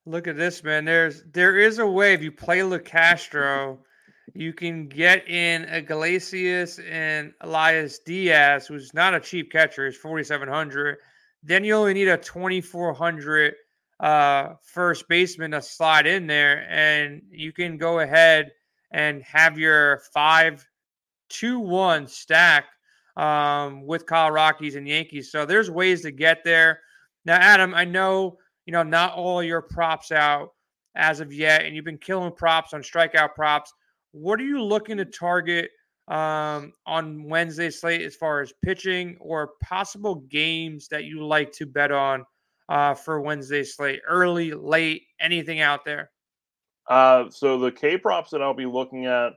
Look 0.05 0.27
at 0.27 0.35
this, 0.35 0.63
man. 0.63 0.85
There's 0.85 1.23
there 1.31 1.57
is 1.57 1.79
a 1.79 1.85
way 1.85 2.13
if 2.13 2.23
you 2.23 2.31
play 2.31 2.59
Locastro, 2.59 3.77
you 4.33 4.53
can 4.53 4.87
get 4.87 5.27
in 5.27 5.63
Iglesias 5.65 6.79
and 6.79 7.33
Elias 7.41 7.99
Diaz, 7.99 8.67
who's 8.67 8.93
not 8.93 9.13
a 9.13 9.19
cheap 9.19 9.51
catcher, 9.51 9.87
is 9.87 9.97
4,700. 9.97 10.97
Then 11.43 11.63
you 11.63 11.73
only 11.75 11.93
need 11.93 12.07
a 12.07 12.17
2,400 12.17 13.53
uh, 13.99 14.53
first 14.63 15.07
baseman 15.07 15.51
to 15.51 15.61
slide 15.61 16.07
in 16.07 16.27
there, 16.27 16.67
and 16.69 17.21
you 17.29 17.51
can 17.51 17.77
go 17.77 17.99
ahead 17.99 18.51
and 18.91 19.21
have 19.23 19.57
your 19.57 20.01
five, 20.13 20.65
two, 21.29 21.59
one 21.59 22.07
stack 22.07 22.65
um, 23.17 23.85
with 23.85 24.05
Kyle 24.05 24.31
Rockies 24.31 24.75
and 24.75 24.87
Yankees. 24.87 25.31
So 25.31 25.45
there's 25.45 25.69
ways 25.69 26.01
to 26.01 26.11
get 26.11 26.43
there. 26.43 26.79
Now, 27.25 27.35
Adam, 27.35 27.73
I 27.73 27.85
know 27.85 28.37
you 28.65 28.73
know 28.73 28.83
not 28.83 29.13
all 29.13 29.43
your 29.43 29.61
props 29.61 30.11
out 30.11 30.49
as 30.95 31.19
of 31.19 31.31
yet, 31.31 31.65
and 31.65 31.75
you've 31.75 31.85
been 31.85 31.97
killing 31.97 32.33
props 32.33 32.73
on 32.73 32.81
strikeout 32.81 33.35
props. 33.35 33.73
What 34.11 34.39
are 34.39 34.45
you 34.45 34.61
looking 34.61 34.97
to 34.97 35.05
target 35.05 35.71
um, 36.07 36.73
on 36.85 37.23
Wednesday 37.23 37.69
slate 37.69 38.01
as 38.01 38.15
far 38.15 38.41
as 38.41 38.53
pitching 38.63 39.17
or 39.19 39.51
possible 39.63 40.15
games 40.15 40.87
that 40.89 41.05
you 41.05 41.25
like 41.25 41.51
to 41.53 41.65
bet 41.65 41.91
on 41.91 42.25
uh, 42.69 42.93
for 42.93 43.21
Wednesday 43.21 43.63
slate? 43.63 44.01
Early, 44.07 44.51
late, 44.51 45.03
anything 45.19 45.61
out 45.61 45.85
there? 45.85 46.11
Uh, 46.89 47.29
so 47.29 47.57
the 47.57 47.71
K 47.71 47.97
props 47.97 48.31
that 48.31 48.41
I'll 48.41 48.53
be 48.53 48.65
looking 48.65 49.05
at, 49.05 49.33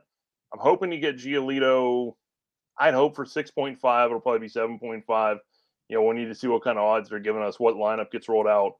I'm 0.53 0.59
hoping 0.59 0.91
to 0.91 0.97
get 0.97 1.17
Giolito. 1.17 2.15
I'd 2.77 2.93
hope 2.93 3.15
for 3.15 3.25
6.5. 3.25 4.05
It'll 4.05 4.19
probably 4.19 4.39
be 4.39 4.49
7.5. 4.49 5.37
You 5.87 5.95
know, 5.95 6.03
we 6.03 6.15
need 6.15 6.25
to 6.25 6.35
see 6.35 6.47
what 6.47 6.63
kind 6.63 6.77
of 6.77 6.83
odds 6.83 7.09
they're 7.09 7.19
giving 7.19 7.41
us, 7.41 7.59
what 7.59 7.75
lineup 7.75 8.11
gets 8.11 8.27
rolled 8.27 8.47
out. 8.47 8.73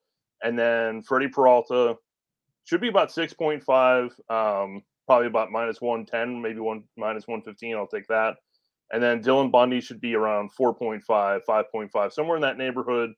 And 0.44 0.60
then 0.60 1.02
Freddie 1.04 1.30
Peralta 1.30 1.96
should 2.66 2.82
be 2.82 2.90
about 2.90 3.10
6.5. 3.10 4.12
Um, 4.30 4.82
probably 5.06 5.28
about 5.28 5.52
minus 5.52 5.82
110, 5.82 6.42
maybe 6.42 6.60
one 6.60 6.84
minus 6.98 7.28
115. 7.28 7.76
I'll 7.76 7.88
take 7.88 8.08
that. 8.08 8.36
And 8.92 9.02
then 9.02 9.24
Dylan 9.24 9.52
Bundy 9.52 9.82
should 9.82 10.00
be 10.00 10.16
around 10.16 10.52
4.5, 10.60 11.02
5.5, 11.48 12.12
somewhere 12.12 12.38
in 12.38 12.42
that 12.42 12.58
neighborhood. 12.58 13.12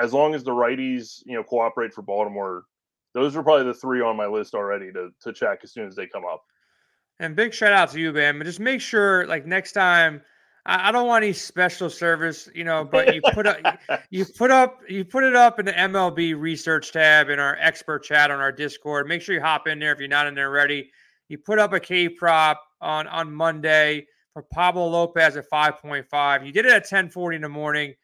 As 0.00 0.12
long 0.12 0.34
as 0.34 0.44
the 0.44 0.50
righties, 0.50 1.22
you 1.24 1.36
know, 1.36 1.44
cooperate 1.44 1.94
for 1.94 2.02
Baltimore, 2.02 2.64
those 3.14 3.34
are 3.34 3.42
probably 3.42 3.64
the 3.64 3.74
three 3.74 4.02
on 4.02 4.16
my 4.16 4.26
list 4.26 4.54
already 4.54 4.92
to 4.92 5.08
to 5.22 5.32
check 5.32 5.60
as 5.62 5.72
soon 5.72 5.86
as 5.86 5.96
they 5.96 6.06
come 6.06 6.24
up. 6.30 6.42
And 7.18 7.34
big 7.34 7.54
shout 7.54 7.72
out 7.72 7.90
to 7.92 8.00
you, 8.00 8.12
man. 8.12 8.36
But 8.36 8.44
just 8.44 8.60
make 8.60 8.82
sure, 8.82 9.26
like 9.26 9.46
next 9.46 9.72
time, 9.72 10.20
I, 10.66 10.88
I 10.88 10.92
don't 10.92 11.06
want 11.06 11.24
any 11.24 11.32
special 11.32 11.88
service, 11.88 12.48
you 12.54 12.64
know. 12.64 12.84
But 12.84 13.14
you 13.14 13.22
put 13.32 13.46
up, 13.46 13.58
you 14.10 14.26
put 14.36 14.50
up, 14.50 14.80
you 14.88 15.04
put 15.04 15.24
it 15.24 15.34
up 15.34 15.58
in 15.58 15.64
the 15.64 15.72
MLB 15.72 16.38
research 16.38 16.92
tab 16.92 17.30
in 17.30 17.38
our 17.38 17.56
expert 17.58 18.02
chat 18.02 18.30
on 18.30 18.38
our 18.40 18.52
Discord. 18.52 19.08
Make 19.08 19.22
sure 19.22 19.34
you 19.34 19.40
hop 19.40 19.66
in 19.66 19.78
there 19.78 19.92
if 19.92 19.98
you're 19.98 20.08
not 20.08 20.26
in 20.26 20.34
there 20.34 20.48
already. 20.48 20.90
You 21.28 21.38
put 21.38 21.58
up 21.58 21.72
a 21.72 21.80
K 21.80 22.08
prop 22.08 22.60
on 22.80 23.06
on 23.08 23.34
Monday 23.34 24.06
for 24.32 24.42
Pablo 24.42 24.86
Lopez 24.86 25.36
at 25.36 25.48
5.5. 25.50 26.46
You 26.46 26.52
did 26.52 26.66
it 26.66 26.72
at 26.72 26.88
10:40 26.88 27.36
in 27.36 27.42
the 27.42 27.48
morning. 27.48 27.94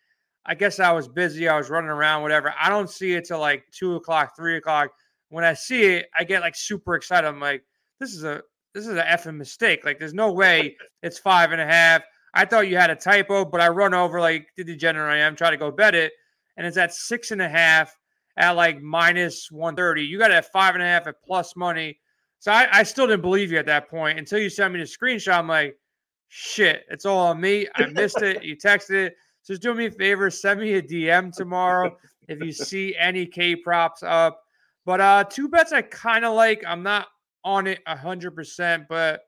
I 0.44 0.54
guess 0.54 0.80
I 0.80 0.90
was 0.92 1.06
busy. 1.06 1.48
I 1.48 1.56
was 1.56 1.70
running 1.70 1.90
around, 1.90 2.22
whatever. 2.22 2.52
I 2.60 2.68
don't 2.68 2.90
see 2.90 3.12
it 3.12 3.26
till 3.26 3.38
like 3.38 3.64
two 3.70 3.94
o'clock, 3.94 4.34
three 4.36 4.56
o'clock. 4.56 4.90
When 5.28 5.44
I 5.44 5.54
see 5.54 5.84
it, 5.84 6.08
I 6.18 6.24
get 6.24 6.40
like 6.40 6.56
super 6.56 6.94
excited. 6.94 7.28
I'm 7.28 7.38
like, 7.38 7.62
this 8.00 8.12
is 8.14 8.24
a 8.24 8.42
this 8.74 8.86
is 8.86 8.92
an 8.92 9.04
effing 9.04 9.36
mistake. 9.36 9.84
Like, 9.84 9.98
there's 9.98 10.14
no 10.14 10.32
way 10.32 10.76
it's 11.02 11.18
five 11.18 11.52
and 11.52 11.60
a 11.60 11.66
half. 11.66 12.02
I 12.34 12.46
thought 12.46 12.68
you 12.68 12.76
had 12.76 12.90
a 12.90 12.96
typo, 12.96 13.44
but 13.44 13.60
I 13.60 13.68
run 13.68 13.92
over 13.92 14.20
like 14.20 14.48
the 14.56 14.64
degenerate 14.64 15.12
I 15.12 15.18
am, 15.18 15.36
try 15.36 15.50
to 15.50 15.56
go 15.56 15.70
bet 15.70 15.94
it, 15.94 16.12
and 16.56 16.66
it's 16.66 16.78
at 16.78 16.94
six 16.94 17.30
and 17.30 17.42
a 17.42 17.48
half 17.48 17.94
at 18.36 18.52
like 18.52 18.80
minus 18.80 19.50
130. 19.50 20.02
You 20.02 20.18
got 20.18 20.30
it 20.30 20.34
at 20.34 20.50
five 20.50 20.74
and 20.74 20.82
a 20.82 20.86
half 20.86 21.06
at 21.06 21.22
plus 21.22 21.54
money. 21.56 21.98
So 22.42 22.50
I, 22.50 22.66
I 22.72 22.82
still 22.82 23.06
didn't 23.06 23.22
believe 23.22 23.52
you 23.52 23.58
at 23.58 23.66
that 23.66 23.88
point 23.88 24.18
until 24.18 24.40
you 24.40 24.50
sent 24.50 24.74
me 24.74 24.80
the 24.80 24.84
screenshot. 24.84 25.38
I'm 25.38 25.46
like, 25.46 25.78
shit, 26.26 26.82
it's 26.90 27.06
all 27.06 27.28
on 27.28 27.40
me. 27.40 27.68
I 27.76 27.86
missed 27.86 28.20
it. 28.20 28.42
You 28.42 28.56
texted 28.56 29.06
it. 29.06 29.16
So 29.42 29.52
just 29.52 29.62
do 29.62 29.72
me 29.74 29.86
a 29.86 29.90
favor, 29.92 30.28
send 30.28 30.58
me 30.58 30.74
a 30.74 30.82
DM 30.82 31.32
tomorrow 31.32 31.96
if 32.26 32.40
you 32.40 32.50
see 32.52 32.96
any 32.98 33.26
K 33.26 33.54
props 33.54 34.02
up. 34.02 34.42
But 34.84 35.00
uh 35.00 35.22
two 35.22 35.48
bets 35.48 35.72
I 35.72 35.82
kind 35.82 36.24
of 36.24 36.34
like. 36.34 36.64
I'm 36.66 36.82
not 36.82 37.06
on 37.44 37.68
it 37.68 37.78
hundred 37.86 38.32
percent, 38.32 38.86
but 38.88 39.20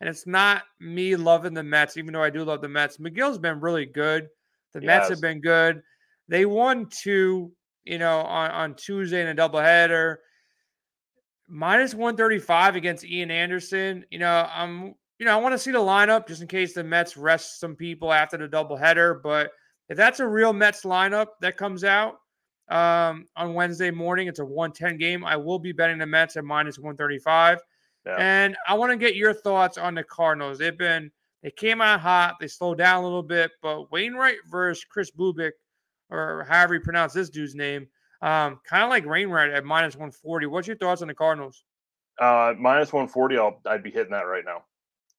and 0.00 0.10
it's 0.10 0.26
not 0.26 0.64
me 0.80 1.14
loving 1.14 1.54
the 1.54 1.62
Mets, 1.62 1.96
even 1.96 2.14
though 2.14 2.22
I 2.24 2.30
do 2.30 2.42
love 2.42 2.62
the 2.62 2.68
Mets. 2.68 2.98
Megill's 2.98 3.38
been 3.38 3.60
really 3.60 3.86
good. 3.86 4.26
The 4.72 4.80
yes. 4.80 4.86
Mets 4.86 5.10
have 5.10 5.20
been 5.20 5.40
good. 5.40 5.82
They 6.26 6.46
won 6.46 6.88
two, 6.90 7.52
you 7.84 7.98
know, 7.98 8.22
on, 8.22 8.50
on 8.50 8.74
Tuesday 8.74 9.22
in 9.22 9.28
a 9.28 9.34
doubleheader 9.36 10.16
minus 11.48 11.94
135 11.94 12.76
against 12.76 13.04
Ian 13.04 13.30
Anderson. 13.30 14.04
You 14.10 14.18
know, 14.18 14.48
I'm 14.52 14.94
you 15.18 15.24
know, 15.24 15.32
I 15.32 15.40
want 15.40 15.54
to 15.54 15.58
see 15.58 15.70
the 15.70 15.78
lineup 15.78 16.28
just 16.28 16.42
in 16.42 16.48
case 16.48 16.74
the 16.74 16.84
Mets 16.84 17.16
rest 17.16 17.58
some 17.58 17.74
people 17.74 18.12
after 18.12 18.36
the 18.36 18.48
doubleheader. 18.48 19.22
But 19.22 19.50
if 19.88 19.96
that's 19.96 20.20
a 20.20 20.26
real 20.26 20.52
Mets 20.52 20.82
lineup 20.82 21.28
that 21.40 21.56
comes 21.56 21.84
out 21.84 22.16
um, 22.68 23.26
on 23.36 23.54
Wednesday 23.54 23.90
morning, 23.90 24.28
it's 24.28 24.40
a 24.40 24.44
110 24.44 24.98
game. 24.98 25.24
I 25.24 25.36
will 25.36 25.58
be 25.58 25.72
betting 25.72 25.98
the 25.98 26.06
Mets 26.06 26.36
at 26.36 26.44
minus 26.44 26.78
135. 26.78 27.58
Yeah. 28.04 28.16
And 28.18 28.56
I 28.68 28.74
want 28.74 28.92
to 28.92 28.96
get 28.96 29.16
your 29.16 29.32
thoughts 29.32 29.78
on 29.78 29.94
the 29.94 30.04
Cardinals. 30.04 30.58
They've 30.58 30.76
been 30.76 31.10
they 31.42 31.50
came 31.50 31.80
out 31.80 32.00
hot, 32.00 32.36
they 32.40 32.48
slowed 32.48 32.78
down 32.78 33.00
a 33.00 33.06
little 33.06 33.22
bit, 33.22 33.52
but 33.62 33.90
Wainwright 33.92 34.38
versus 34.50 34.84
Chris 34.84 35.10
Bubic, 35.10 35.52
or 36.10 36.44
however 36.48 36.74
you 36.74 36.80
pronounce 36.80 37.12
this 37.12 37.30
dude's 37.30 37.54
name, 37.54 37.86
um, 38.26 38.58
kind 38.68 38.82
of 38.82 38.90
like 38.90 39.06
Wainwright 39.06 39.50
at 39.50 39.64
minus 39.64 39.94
140. 39.94 40.46
What's 40.46 40.66
your 40.66 40.76
thoughts 40.76 41.00
on 41.00 41.06
the 41.06 41.14
Cardinals? 41.14 41.62
Uh, 42.20 42.54
minus 42.58 42.92
140, 42.92 43.38
I'll, 43.38 43.60
I'd 43.66 43.84
be 43.84 43.92
hitting 43.92 44.10
that 44.10 44.22
right 44.22 44.42
now. 44.44 44.64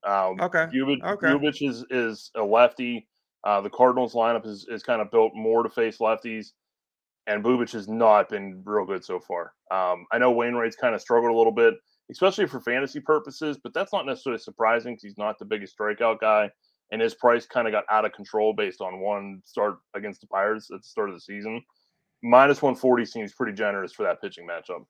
Um, 0.06 0.42
okay. 0.42 0.66
Bubic, 0.74 1.02
okay. 1.04 1.28
Bubic 1.28 1.66
is, 1.66 1.86
is 1.90 2.32
a 2.36 2.44
lefty. 2.44 3.08
Uh, 3.46 3.62
the 3.62 3.70
Cardinals 3.70 4.14
lineup 4.14 4.46
is, 4.46 4.68
is 4.70 4.84
kind 4.84 5.02
of 5.02 5.10
built 5.10 5.32
more 5.34 5.64
to 5.64 5.70
face 5.70 6.00
lefties, 6.00 6.48
and 7.28 7.44
Bubic 7.44 7.72
has 7.72 7.88
not 7.88 8.28
been 8.28 8.62
real 8.66 8.86
good 8.86 9.06
so 9.06 9.22
far. 9.22 9.54
Um, 9.72 10.06
I 10.12 10.18
know 10.18 10.32
Wainwright's 10.32 10.76
kind 10.76 10.94
of 10.94 11.00
struggled 11.00 11.32
a 11.32 11.38
little 11.38 11.54
bit, 11.54 11.76
especially 12.12 12.46
for 12.48 12.60
fantasy 12.60 13.00
purposes, 13.00 13.58
but 13.64 13.74
that's 13.74 13.94
not 13.94 14.06
necessarily 14.06 14.40
surprising 14.40 14.94
because 14.94 15.04
he's 15.04 15.18
not 15.18 15.40
the 15.40 15.46
biggest 15.46 15.78
strikeout 15.80 16.20
guy, 16.20 16.50
and 16.92 17.02
his 17.02 17.16
price 17.16 17.46
kind 17.46 17.68
of 17.68 17.72
got 17.72 17.86
out 17.90 18.04
of 18.04 18.12
control 18.12 18.54
based 18.54 18.82
on 18.82 19.00
one 19.00 19.42
start 19.46 19.78
against 19.96 20.20
the 20.20 20.28
Pirates 20.28 20.70
at 20.74 20.82
the 20.82 20.88
start 20.88 21.08
of 21.08 21.16
the 21.16 21.22
season. 21.22 21.62
Minus 22.24 22.62
140 22.62 23.06
seems 23.06 23.34
pretty 23.34 23.54
generous 23.54 23.94
for 23.94 24.04
that 24.04 24.22
pitching 24.22 24.48
matchup. 24.48 24.86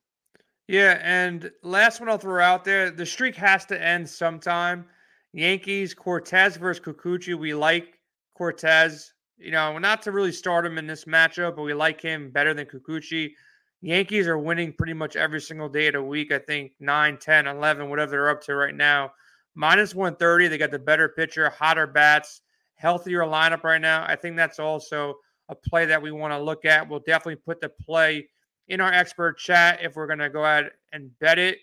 Yeah, 0.68 1.00
and 1.02 1.52
last 1.64 2.00
one 2.00 2.10
I'll 2.10 2.18
throw 2.18 2.44
out 2.44 2.64
there: 2.64 2.92
the 2.92 3.06
streak 3.06 3.36
has 3.36 3.66
to 3.66 3.82
end 3.82 4.10
sometime. 4.10 4.86
Yankees 5.34 5.94
Cortes 5.94 6.58
versus 6.58 6.84
Kikuchi. 6.84 7.38
We 7.38 7.54
like 7.54 8.00
Cortes. 8.38 9.14
You 9.38 9.52
know, 9.52 9.78
not 9.78 10.02
to 10.02 10.12
really 10.12 10.32
start 10.32 10.66
him 10.66 10.78
in 10.78 10.88
this 10.88 11.06
matchup, 11.06 11.56
but 11.56 11.62
we 11.62 11.74
like 11.74 12.02
him 12.02 12.32
better 12.32 12.54
than 12.54 12.66
Kikuchi. 12.66 13.34
Yankees 13.82 14.28
are 14.28 14.40
winning 14.40 14.74
pretty 14.74 14.94
much 14.94 15.16
every 15.16 15.40
single 15.40 15.70
day 15.70 15.88
of 15.88 15.94
the 15.94 16.02
week. 16.02 16.32
I 16.32 16.40
think 16.40 16.72
9, 16.80 17.18
10, 17.18 17.46
11, 17.46 17.90
whatever 17.90 18.10
they're 18.10 18.30
up 18.30 18.42
to 18.46 18.56
right 18.56 18.74
now. 18.74 19.12
Minus 19.54 19.94
130. 19.94 20.48
They 20.48 20.58
got 20.58 20.72
the 20.72 20.80
better 20.80 21.10
pitcher, 21.10 21.50
hotter 21.50 21.86
bats, 21.86 22.42
healthier 22.76 23.22
lineup 23.22 23.64
right 23.64 23.80
now. 23.80 24.06
I 24.08 24.16
think 24.16 24.36
that's 24.36 24.60
also 24.60 25.20
a 25.50 25.56
play 25.56 25.86
that 25.86 26.02
we 26.02 26.12
want 26.12 26.34
to 26.34 26.40
look 26.40 26.66
at. 26.66 26.88
We'll 26.88 27.00
definitely 27.00 27.38
put 27.38 27.62
the 27.62 27.70
play 27.70 28.28
in 28.68 28.82
our 28.82 28.92
expert 28.92 29.38
chat 29.38 29.80
if 29.82 29.96
we're 29.96 30.08
going 30.08 30.20
to 30.20 30.30
go 30.30 30.44
ahead 30.44 30.72
and 30.94 31.18
bet 31.20 31.40
it. 31.40 31.60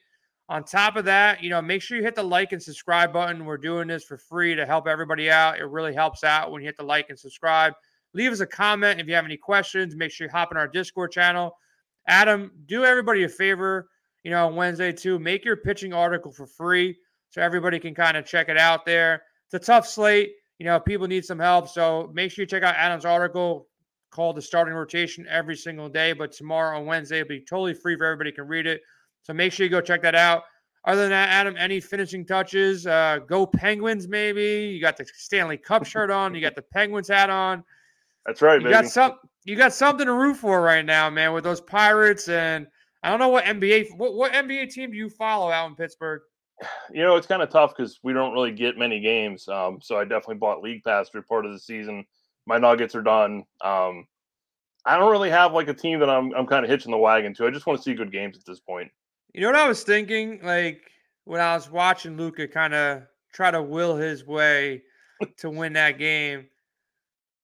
On 0.49 0.63
top 0.63 0.97
of 0.97 1.07
that, 1.07 1.43
you 1.43 1.49
know, 1.49 1.63
make 1.63 1.81
sure 1.81 1.97
you 1.97 2.03
hit 2.03 2.15
the 2.15 2.23
like 2.23 2.53
and 2.53 2.63
subscribe 2.63 3.13
button. 3.13 3.45
We're 3.45 3.57
doing 3.57 3.89
this 3.89 4.05
for 4.05 4.19
free 4.19 4.55
to 4.55 4.67
help 4.67 4.87
everybody 4.87 5.31
out. 5.31 5.59
It 5.59 5.65
really 5.65 5.95
helps 5.95 6.23
out 6.23 6.51
when 6.51 6.61
you 6.63 6.69
hit 6.69 6.77
the 6.77 6.83
like 6.83 7.09
and 7.09 7.19
subscribe. 7.19 7.73
Leave 8.13 8.31
us 8.31 8.41
a 8.41 8.47
comment 8.47 9.01
if 9.01 9.09
you 9.09 9.15
have 9.15 9.25
any 9.25 9.39
questions. 9.39 9.97
Make 9.97 10.13
sure 10.13 10.27
you 10.27 10.31
hop 10.31 10.51
in 10.51 10.59
our 10.59 10.69
Discord 10.69 11.13
channel. 11.13 11.57
Adam, 12.07 12.53
do 12.67 12.85
everybody 12.85 13.25
a 13.25 13.29
favor, 13.29 13.89
you 14.23 14.31
know, 14.31 14.47
on 14.47 14.55
Wednesday 14.55 14.93
too. 14.93 15.19
Make 15.19 15.45
your 15.45 15.57
pitching 15.57 15.95
article 15.95 16.31
for 16.31 16.47
free 16.47 16.97
so 17.31 17.41
everybody 17.41 17.81
can 17.81 17.95
kind 17.95 18.17
of 18.17 18.27
check 18.27 18.51
it 18.51 18.59
out 18.59 18.85
there. 18.85 19.23
It's 19.47 19.55
a 19.55 19.67
tough 19.67 19.89
slate. 19.89 20.33
You 20.59 20.67
know, 20.67 20.79
people 20.79 21.07
need 21.07 21.25
some 21.25 21.39
help. 21.39 21.69
So 21.69 22.11
make 22.15 22.31
sure 22.31 22.43
you 22.43 22.47
check 22.47 22.63
out 22.63 22.77
Adam's 22.77 23.05
article 23.05 23.67
called 24.15 24.37
The 24.37 24.43
Starting 24.43 24.75
Rotation 24.75 25.27
every 25.29 25.57
single 25.57 25.89
day. 25.89 26.13
But 26.13 26.33
tomorrow 26.33 26.79
on 26.79 26.87
Wednesday, 26.87 27.21
it'll 27.21 27.29
be 27.29 27.41
totally 27.41 27.75
free 27.75 27.97
for 27.97 28.05
everybody 28.05 28.33
can 28.33 28.47
read 28.47 28.67
it. 28.67 28.81
So 29.23 29.35
make 29.35 29.53
sure 29.53 29.65
you 29.65 29.71
go 29.71 29.81
check 29.81 30.03
that 30.03 30.15
out. 30.15 30.45
Other 30.87 31.03
than 31.03 31.11
that, 31.11 31.31
Adam, 31.31 31.57
any 31.59 31.81
finishing 31.81 32.27
touches? 32.27 32.87
Uh, 32.87 33.19
go 33.27 33.47
Penguins, 33.47 34.07
maybe. 34.07 34.71
You 34.73 34.81
got 34.81 34.97
the 34.97 35.07
Stanley 35.15 35.57
Cup 35.57 35.85
shirt 35.85 36.11
on. 36.11 36.35
You 36.35 36.41
got 36.41 36.55
the 36.55 36.63
Penguins 36.63 37.09
hat 37.09 37.31
on. 37.31 37.65
That's 38.27 38.43
right. 38.43 38.61
You 38.61 38.69
baby. 38.69 38.73
got 38.73 38.87
some. 38.87 39.15
You 39.45 39.57
got 39.57 39.73
something 39.73 40.07
to 40.07 40.13
root 40.13 40.37
for 40.37 40.63
right 40.63 40.85
now, 40.85 41.11
man, 41.11 41.33
with 41.33 41.45
those 41.45 41.61
Pirates. 41.61 42.29
And 42.29 42.67
I 43.03 43.11
don't 43.11 43.19
know 43.19 43.29
what 43.29 43.45
NBA. 43.45 43.97
What, 43.97 44.15
what 44.15 44.33
NBA 44.33 44.71
team 44.71 44.91
do 44.91 44.97
you 44.97 45.11
follow 45.11 45.51
out 45.51 45.69
in 45.69 45.75
Pittsburgh? 45.75 46.23
You 46.93 47.03
know, 47.03 47.17
it's 47.17 47.27
kind 47.27 47.43
of 47.43 47.51
tough 47.51 47.75
because 47.77 47.99
we 48.03 48.13
don't 48.13 48.33
really 48.33 48.53
get 48.53 48.79
many 48.79 49.01
games. 49.01 49.49
Um, 49.49 49.79
so 49.83 49.99
I 49.99 50.05
definitely 50.05 50.37
bought 50.37 50.63
League 50.63 50.85
Pass 50.85 51.09
for 51.09 51.21
part 51.23 51.47
of 51.47 51.53
the 51.53 51.59
season. 51.59 52.05
My 52.47 52.59
Nuggets 52.59 52.95
are 52.95 53.03
done. 53.03 53.45
Um, 53.61 54.07
I 54.85 54.99
don't 54.99 55.11
really 55.11 55.31
have 55.31 55.53
like 55.53 55.69
a 55.69 55.75
team 55.75 55.99
that 56.01 56.11
I'm 56.11 56.33
I'm 56.35 56.47
kind 56.47 56.65
of 56.65 56.71
hitching 56.71 56.91
the 56.91 56.99
wagon 56.99 57.35
to. 57.35 57.47
I 57.47 57.51
just 57.51 57.67
want 57.67 57.79
to 57.79 57.83
see 57.83 57.95
good 57.95 58.13
games 58.13 58.37
at 58.37 58.45
this 58.45 58.61
point. 58.61 58.91
You 59.33 59.41
know 59.41 59.49
what 59.49 59.57
I 59.57 59.69
was 59.69 59.83
thinking? 59.83 60.41
Like 60.43 60.83
when 61.25 61.41
I 61.41 61.55
was 61.55 61.71
watching 61.71 62.17
Luka 62.17 62.47
kind 62.47 62.75
of 62.75 63.03
try 63.33 63.51
to 63.51 63.63
will 63.63 63.97
his 63.97 64.27
way 64.27 64.83
to 65.39 65.51
win 65.51 65.73
that 65.75 65.99
game. 65.99 66.47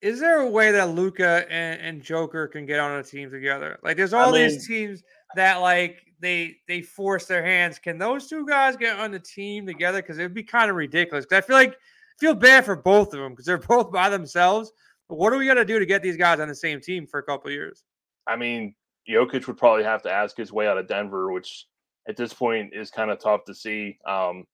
Is 0.02 0.18
there 0.18 0.40
a 0.40 0.48
way 0.48 0.72
that 0.72 0.90
Luka 0.90 1.44
and, 1.50 1.78
and, 1.80 2.02
Joker 2.02 2.48
can 2.48 2.64
get 2.64 2.80
on 2.80 2.98
a 2.98 3.02
team 3.02 3.30
together? 3.30 3.78
Like 3.82 3.98
there's 3.98 4.14
all 4.14 4.30
I 4.30 4.32
mean, 4.32 4.48
these 4.48 4.66
teams 4.66 5.02
that 5.36 5.56
like 5.56 5.98
they 6.20 6.56
they 6.68 6.80
force 6.80 7.26
their 7.26 7.44
hands. 7.44 7.78
Can 7.78 7.98
those 7.98 8.26
two 8.26 8.46
guys 8.46 8.76
get 8.76 8.98
on 8.98 9.10
the 9.10 9.18
team 9.18 9.66
together? 9.66 10.00
Because 10.00 10.18
it 10.18 10.22
would 10.22 10.34
be 10.34 10.42
kind 10.42 10.70
of 10.70 10.76
ridiculous. 10.76 11.26
I 11.30 11.42
feel 11.42 11.56
like 11.56 11.72
I 11.72 12.18
feel 12.18 12.34
bad 12.34 12.64
for 12.64 12.76
both 12.76 13.12
of 13.12 13.20
them 13.20 13.32
because 13.32 13.44
they're 13.46 13.58
both 13.68 13.92
by 13.92 14.08
themselves. 14.08 14.72
What 15.10 15.30
do 15.30 15.38
we 15.38 15.46
got 15.46 15.54
to 15.54 15.64
do 15.64 15.78
to 15.78 15.86
get 15.86 16.02
these 16.02 16.16
guys 16.16 16.40
on 16.40 16.48
the 16.48 16.54
same 16.54 16.80
team 16.80 17.06
for 17.06 17.18
a 17.18 17.22
couple 17.22 17.50
years? 17.50 17.84
I 18.26 18.36
mean, 18.36 18.74
Jokic 19.08 19.46
would 19.46 19.56
probably 19.56 19.84
have 19.84 20.02
to 20.02 20.12
ask 20.12 20.36
his 20.36 20.52
way 20.52 20.68
out 20.68 20.78
of 20.78 20.86
Denver, 20.86 21.32
which 21.32 21.66
at 22.08 22.16
this 22.16 22.32
point 22.32 22.72
is 22.72 22.90
kind 22.90 23.10
of 23.10 23.18
tough 23.18 23.44
to 23.46 23.54
see. 23.54 23.98
Um, 24.06 24.44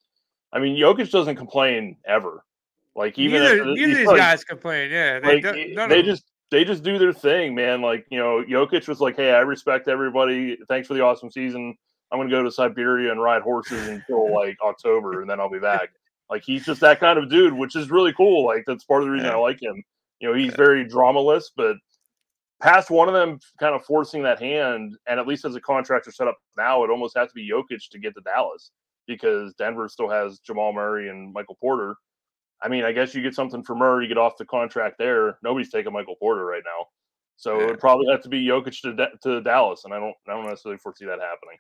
I 0.53 0.59
mean, 0.59 0.77
Jokic 0.81 1.11
doesn't 1.11 1.37
complain 1.37 1.97
ever. 2.07 2.45
Like 2.95 3.19
even 3.19 3.43
neither, 3.43 3.65
neither 3.67 3.95
these 3.95 4.07
like, 4.07 4.17
guys 4.17 4.43
complain. 4.43 4.91
Yeah, 4.91 5.21
they, 5.21 5.43
like, 5.43 5.89
they 5.91 6.03
just 6.03 6.25
they 6.51 6.65
just 6.65 6.83
do 6.83 6.99
their 6.99 7.13
thing, 7.13 7.55
man. 7.55 7.83
Like 7.83 8.07
you 8.11 8.19
know, 8.19 8.43
Jokic 8.43 8.89
was 8.89 9.01
like, 9.01 9.17
"Hey, 9.17 9.33
I 9.33 9.41
respect 9.41 9.87
everybody. 9.87 10.57
Thanks 10.69 10.89
for 10.89 10.95
the 10.95 11.03
awesome 11.03 11.31
season. 11.31 11.77
I'm 12.11 12.19
going 12.19 12.29
to 12.31 12.35
go 12.35 12.43
to 12.43 12.51
Siberia 12.51 13.13
and 13.13 13.21
ride 13.21 13.43
horses 13.43 13.87
until 13.89 14.33
like 14.35 14.57
October, 14.65 15.21
and 15.21 15.29
then 15.29 15.41
I'll 15.41 15.51
be 15.51 15.59
back." 15.59 15.91
Like 16.31 16.43
he's 16.45 16.65
just 16.65 16.81
that 16.81 16.99
kind 16.99 17.19
of 17.19 17.29
dude, 17.29 17.53
which 17.53 17.77
is 17.77 17.91
really 17.91 18.15
cool. 18.15 18.47
Like 18.47 18.65
that's 18.67 18.85
part 18.85 19.03
of 19.03 19.09
the 19.09 19.13
reason 19.13 19.29
I 19.29 19.37
like 19.37 19.61
him. 19.61 19.83
You 20.21 20.29
know, 20.29 20.35
he's 20.35 20.55
very 20.55 20.85
dramaless, 20.85 21.45
but 21.57 21.77
past 22.61 22.91
one 22.91 23.09
of 23.09 23.15
them 23.15 23.39
kind 23.61 23.75
of 23.75 23.85
forcing 23.85 24.23
that 24.23 24.41
hand, 24.41 24.97
and 25.07 25.21
at 25.21 25.27
least 25.27 25.45
as 25.45 25.55
a 25.55 25.61
contractor 25.61 26.11
set 26.11 26.29
up 26.29 26.39
now, 26.57 26.85
it 26.85 26.91
almost 26.91 27.17
has 27.17 27.29
to 27.29 27.35
be 27.35 27.49
Jokic 27.49 27.89
to 27.91 27.99
get 27.99 28.15
to 28.15 28.21
Dallas 28.23 28.71
because 29.07 29.55
Denver 29.55 29.89
still 29.89 30.09
has 30.09 30.39
Jamal 30.41 30.73
Murray 30.73 31.09
and 31.09 31.33
Michael 31.33 31.57
Porter. 31.61 31.97
I 32.63 32.69
mean, 32.69 32.85
I 32.85 32.93
guess 32.93 33.15
you 33.15 33.23
get 33.23 33.35
something 33.35 33.63
for 33.63 33.75
Murray, 33.75 34.05
you 34.05 34.09
get 34.09 34.19
off 34.19 34.39
the 34.39 34.47
contract 34.47 34.97
there. 34.99 35.39
Nobody's 35.43 35.71
taking 35.71 35.93
Michael 35.93 36.17
Porter 36.17 36.45
right 36.45 36.63
now, 36.65 36.87
so 37.37 37.59
yeah. 37.59 37.65
it 37.65 37.71
would 37.71 37.81
probably 37.81 38.11
have 38.11 38.23
to 38.23 38.29
be 38.29 38.47
Jokic 38.47 38.81
to 38.83 39.09
to 39.23 39.43
Dallas, 39.43 39.85
and 39.85 39.93
I 39.93 40.01
don't 40.01 40.15
I 40.27 40.33
don't 40.33 40.47
necessarily 40.47 40.79
foresee 40.79 41.05
that 41.05 41.21
happening. 41.21 41.59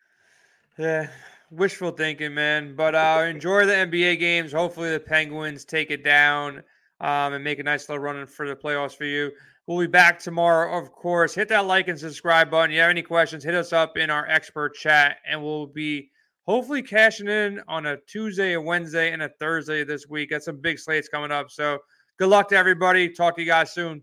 Yeah, 0.78 1.08
wishful 1.50 1.90
thinking, 1.90 2.34
man. 2.34 2.74
But 2.74 2.94
uh, 2.94 3.26
enjoy 3.28 3.66
the 3.66 3.74
NBA 3.74 4.18
games. 4.18 4.52
Hopefully, 4.52 4.90
the 4.90 5.00
Penguins 5.00 5.66
take 5.66 5.90
it 5.90 6.02
down 6.02 6.62
um, 7.00 7.34
and 7.34 7.44
make 7.44 7.58
a 7.58 7.62
nice 7.62 7.88
little 7.88 8.02
run 8.02 8.26
for 8.26 8.48
the 8.48 8.56
playoffs 8.56 8.96
for 8.96 9.04
you. 9.04 9.30
We'll 9.66 9.80
be 9.80 9.86
back 9.86 10.18
tomorrow, 10.18 10.78
of 10.78 10.92
course. 10.92 11.34
Hit 11.34 11.48
that 11.48 11.66
like 11.66 11.88
and 11.88 11.98
subscribe 11.98 12.50
button. 12.50 12.70
If 12.70 12.76
you 12.76 12.80
have 12.82 12.90
any 12.90 13.02
questions, 13.02 13.42
hit 13.42 13.54
us 13.54 13.72
up 13.72 13.96
in 13.96 14.10
our 14.10 14.26
expert 14.28 14.74
chat, 14.74 15.16
and 15.28 15.42
we'll 15.42 15.66
be 15.66 16.10
hopefully 16.46 16.82
cashing 16.82 17.28
in 17.28 17.60
on 17.66 17.86
a 17.86 17.96
Tuesday, 18.06 18.52
a 18.52 18.60
Wednesday, 18.60 19.12
and 19.12 19.22
a 19.22 19.28
Thursday 19.40 19.82
this 19.82 20.06
week. 20.08 20.30
Got 20.30 20.42
some 20.42 20.60
big 20.60 20.78
slates 20.78 21.08
coming 21.08 21.32
up. 21.32 21.50
So 21.50 21.78
good 22.16 22.28
luck 22.28 22.48
to 22.50 22.56
everybody. 22.56 23.08
Talk 23.08 23.34
to 23.36 23.42
you 23.42 23.48
guys 23.48 23.72
soon. 23.72 24.02